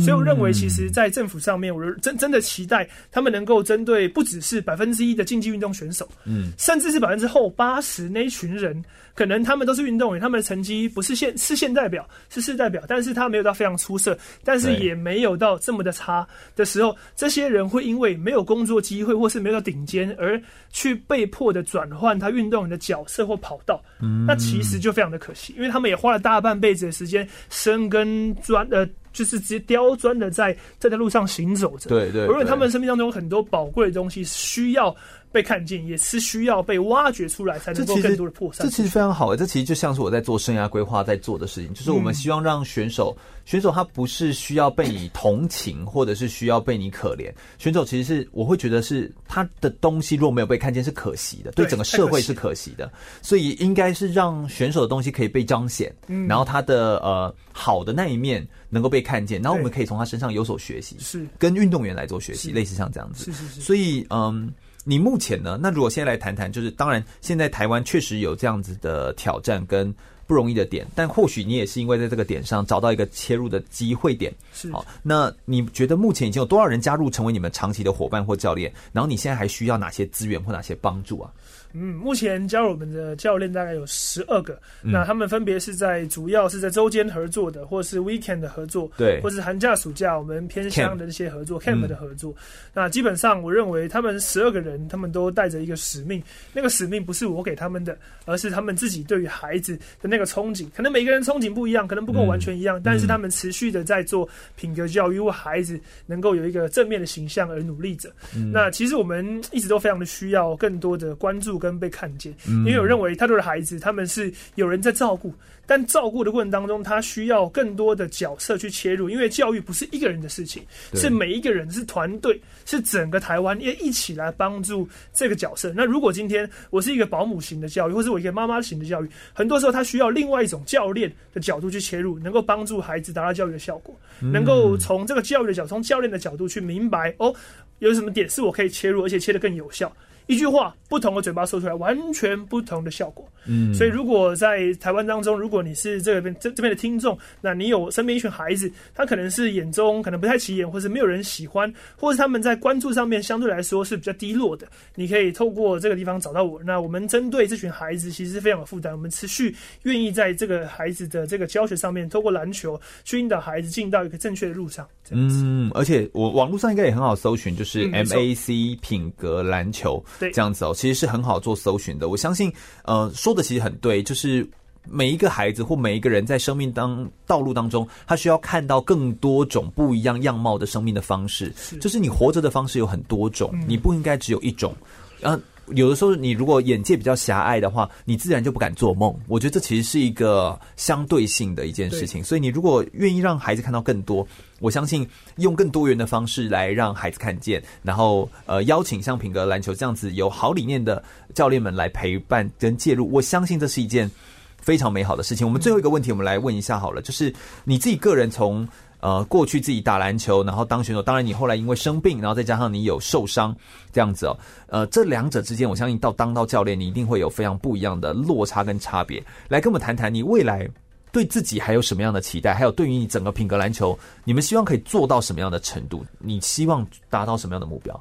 [0.00, 8.84] 所以我认为，其实，在政府上面，我真真的期待他们能够针对不只是百分之一的竞技运动选手，嗯，甚至是百分之后八十那一群人。
[9.16, 20.40] 可能他们都是运动员，他们的成绩不是现是现代表，是市代表，但是他没有到非常出色，但是也没有到这么的差的时候，这些人会因为没有工作机会或是没有到顶尖而
[20.70, 34.94] 去被迫的转换他运动员的角色或跑道，嗯，那其实就非常的可惜，因为他们也花了大半辈子的时间深耕专呃，就是直接刁钻的在这条路上行走着，对对，对，我认为他们生命当中有很多宝贵的东西需要。
[35.36, 38.66] 被看见也是需要被挖掘出来，才能够更多的破散。
[38.66, 47.30] 这其实非常好诶，这其实就像是我在做生涯规划在做的事情，就是我们希望让选手，嗯、选手他不是需要被你同情，或者是需要被你可怜。
[47.58, 52.90] 选手其实是我会觉得是他的东西，如果没有被看见是可惜的，对整个社会是可惜的。
[53.20, 63.26] 所以应该是让选手的东西可以被彰显，嗯、然后他的呃好的那一面能够被看见，然后我们可以从他身上有所学习，是跟运动员来做学习，类似像这样子。
[63.26, 63.60] 是是是。
[63.60, 64.50] 所以嗯。
[64.88, 65.58] 你目前呢？
[65.60, 69.92] 那如果先来谈谈，就是当然，现在台湾确实有这样子的挑战跟
[70.28, 74.32] 不容易的点，但或许你也是因为在这个点上找到一个切入的机会点。
[74.52, 74.70] 是。
[74.70, 78.72] 好，那你觉得目前已经有多少人加入成为你们长期的伙伴或教练？
[78.92, 81.32] 然后你现在还需要哪些资源或哪些帮助啊？
[81.78, 92.36] 嗯，目前加入我们的教练大概有十二个，嗯，那他们分别是在主要是在周间合作的，或是 weekend 的合作，对，或是寒假暑假我们偏乡的那些合作 camp, camp 的合作，嗯。
[92.74, 96.22] 那基本上我认为他们十二个人，他们都带着一个使命，
[96.52, 100.66] 那个使命不是我给他们的，而是他们自己对于孩子的那个憧憬。
[100.74, 108.50] 可能每个人憧憬不一样，可能不跟我完全一样，嗯，但是他们持续的在做品格教育，为孩子能够有一个正面的形象而努力着，嗯。
[108.52, 115.32] 那其实我们一直都非常的需要更多的关注跟被看见，因为我认为太多的孩子，他们是有人在照顾，
[115.66, 120.62] 但照顾的过程当中，他需要更多的角色去切入，因为教育不是一个人的事情，
[120.94, 125.72] 是每一个人，是团队，是整个台湾要一起来帮助这个角色。
[125.74, 137.34] 那如果今天我是一个保姆型的教育，或是我一个妈妈型的教育，很多时候他需要另外一种教练的角度去切入，能够帮助孩子达到教育的效果，能够从这个教育的角度，从教练的角度去明白哦，
[137.80, 139.92] 有什么点是我可以切入，而且切得更有效。
[140.26, 143.26] 一句话，不同的嘴巴说出来，完全不同的效果。
[143.48, 154.66] 嗯，所以如果在台湾当中，如果你是这边这这边的听众，那你有身边一群孩子，他可能是眼中可能不太起眼，或是没有人喜欢，或是他们在关注上面相对来说是比较低落的，
[154.96, 156.60] 你可以透过这个地方找到我。
[156.64, 159.54] 那我们针对这群孩子，其实是非常有负担，我们持续
[159.84, 164.84] 愿意在这个孩子的这个教学上面，透过篮球去引导孩子进到一个正确的路上。
[165.10, 170.04] 嗯，而且我网络上应该也很好搜寻，就是 MAC 品格篮球。
[170.18, 172.08] 对，这样子哦，其实是很好做搜寻的。
[172.08, 172.52] 我相信，
[172.84, 174.48] 呃，说的其实很对，就是
[174.88, 181.52] 每一个孩子或每一个人在生命当道路当中，他需要看到更多种不一样样貌的生命的方式。
[181.56, 184.74] 是，就是你活着的方式有很多种，嗯、你不应该只有一种。
[185.20, 185.40] 然后
[185.74, 189.14] 有的时候，你如果眼界比较狭隘的话，你自然就不敢做梦。
[189.26, 192.22] 我觉得这其实是一个相对性的一件事情。
[192.22, 194.26] 所以，你如果愿意让孩子看到更多。
[194.58, 195.06] 我相信
[195.36, 201.04] 用更多元的方式来让孩子看见，然后呃邀请像品格篮球这样子有好理念的
[201.34, 204.10] 教练们来陪伴跟介入，我相信这是一件
[204.58, 205.46] 非常美好的事情。
[205.46, 207.30] 我们最后一个问题，我们来问一下好了，就是
[207.64, 208.66] 你自己个人从
[209.06, 213.54] 呃过去自己打篮球，然后当选手，当然你后来因为生病，然后再加上你有受伤
[213.92, 214.36] 这样子哦，
[214.66, 219.22] 呃这两者之间，我相信到当到教练，你一定会有非常不一样的落差跟差别。
[219.48, 220.68] 来跟我们谈谈你未来。
[221.12, 222.52] 对自己还有什么样的期待？
[222.52, 226.04] 还有对于你整个品格篮球，你们希望可以做到什么样的程度？
[226.18, 227.98] 你希望达到什么样的目标？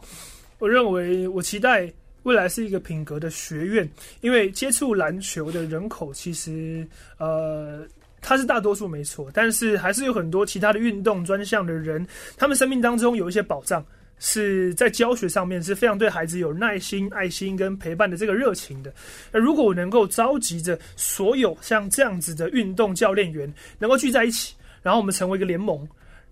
[0.60, 1.89] 我认为我期待
[2.24, 3.89] 未来是一个品格的学院，
[4.20, 6.86] 因为接触篮球的人口其实
[7.18, 7.88] 呃，
[8.26, 12.05] 他是大多数没错，但是还是有很多其他的运动专项的人，
[12.36, 13.86] 他们生命当中有一些保障。
[14.17, 18.91] 是在教学上面是非常对孩子有耐心、爱心跟陪伴的这个热情的。
[19.30, 25.86] 那如果我能够召集着所有像这样子的运动教练员，能够聚在一起，然后我们成为一个联盟。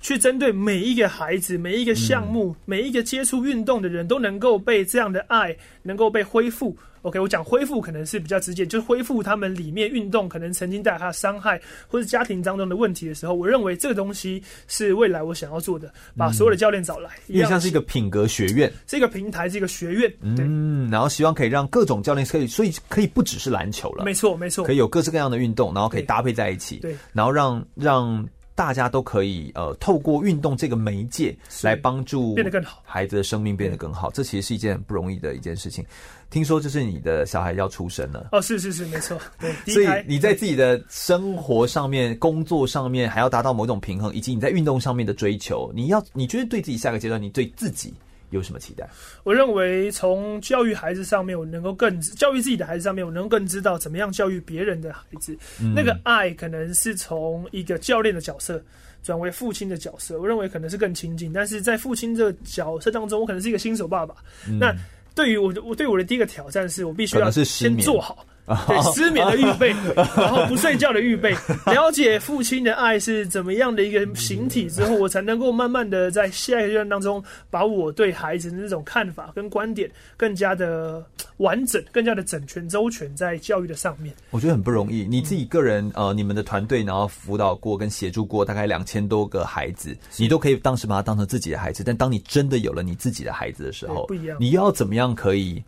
[0.03, 6.77] 去针对每一个孩子、每一个项目、嗯、每一个接触运动的人都能够被这样的爱能够被恢复。
[7.03, 20.45] OK，我讲恢复可能是比较直接，就是恢复他们里面运动可能曾经带来他的伤害或者家庭当中的问题的时候，我认为这个东西是未来我想要做的，把所有的教练找来，因为像是一个品格学院，是一个平台是一个学院，对。
[20.45, 28.25] 嗯，然后希望可以让各种教练可以，所以可以不只是篮球了，没错没错，可以有各式各样的运动，然后可以搭配在一起，对，然后让让。
[28.55, 34.11] 大家都可以呃，透过运动这个媒介来帮助变得更好，孩子的生命变得更好。
[34.11, 35.83] 这其实是一件很不容易的一件事情。
[36.29, 39.19] 听说就是你的小孩要出生了哦，是是是，没错。
[39.39, 47.93] 对，所以你在自己的生活上面、工作上面，还要达到某种平衡，以及你在运动上面的追求，你要你觉得对自己下个阶段，你对自己
[48.33, 48.89] 有什么期待？
[49.23, 55.37] 我认为从教育孩子上面，我能够更教育自己的孩子上面，我能更知道怎么样教育别人的孩子。
[55.61, 58.61] 嗯、那个爱可能是从一个教练的角色
[59.03, 61.31] 转为父亲的角色，我认为可能是更亲近。
[61.31, 64.15] 但是在父亲这个角色当中，我可能是一个新手爸爸。
[64.49, 64.75] 嗯、那
[65.13, 68.25] 对于我，我对我的第一个挑战是我必须要先做好。
[68.67, 71.33] 对，失眠的预备， 然后不睡觉的预备，
[71.67, 81.01] 了解父亲的爱是怎么样的一个形体之后，我才能够慢慢的在下一个阶段当中，把我对孩子的那种看法跟观点更加的
[81.37, 84.13] 完整，更加的整全周全在教育的上面。
[84.31, 85.05] 我觉得很不容易。
[85.07, 94.37] 你自己个人呃，你们的团队然后辅导过跟协助过大概两千多个孩子，你都可以当时把他当成自己的孩子，但当你真的有了你自己的孩子的时候，不一样。
[94.39, 95.63] 你要怎么样可以？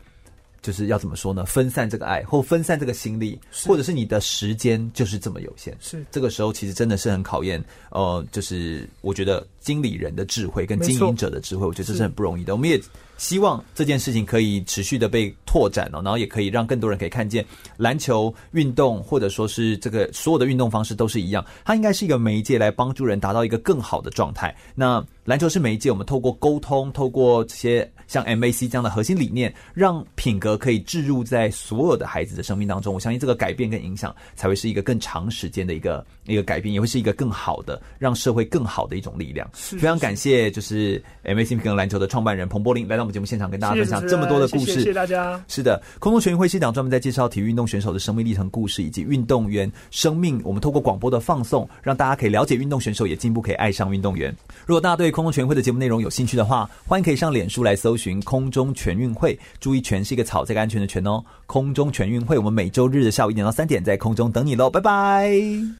[0.65, 1.45] 就是要怎么说呢？
[1.45, 5.77] 分散这个爱，或分散这个心力，或者是你的时间就是这么有限。
[5.79, 7.63] 是这个时候，其实真的是很考验。
[7.91, 12.55] 呃，就是我觉得经理人的智慧跟经营者的智慧，我觉得这是很不容易的。
[12.55, 12.81] 我们也
[13.15, 17.45] 希望这件事情可以持续的被拓展哦，然后也可以让更多人可以看见
[17.77, 24.55] 篮球运动，或者说是这个所有的运动方式都是一样，它应该是一个媒介来帮助人达到一个更好的状态。
[24.73, 27.87] 那篮球是媒介，我们透过沟通，透过这些。
[28.07, 32.93] 像 MAC 这样的核心理念，让品格可以置入在所有的孩子的生命当中。
[32.93, 39.49] 我相信这个改变跟影响，才会是一个更长时间的一个一个改变，也会是一个更好的让社会更好的一种力量。
[39.53, 44.73] 是非常感谢，就是 MAC 品格篮球的创办人彭柏林来到我们节目现场，跟大家分享这么多的故事。
[44.73, 45.43] 谢谢，大家。
[45.47, 50.41] 是的，空中全运会是一档专门在介绍体育运动选手的生命历程故事以及运动员生命。
[50.43, 54.35] 我们透过广播的放送，让大家可以了解运动选手，也进一步可以爱上运动员。
[54.65, 61.23] 如果大家对空中全运会的节目内容有兴趣的话，欢迎可以上脸书来搜寻空中全运会，注意“全”是一个草，这个安全的“全”哦。
[61.45, 65.31] 空中全运会，我们每周日的下午一点到三点在空中等你喽，拜拜。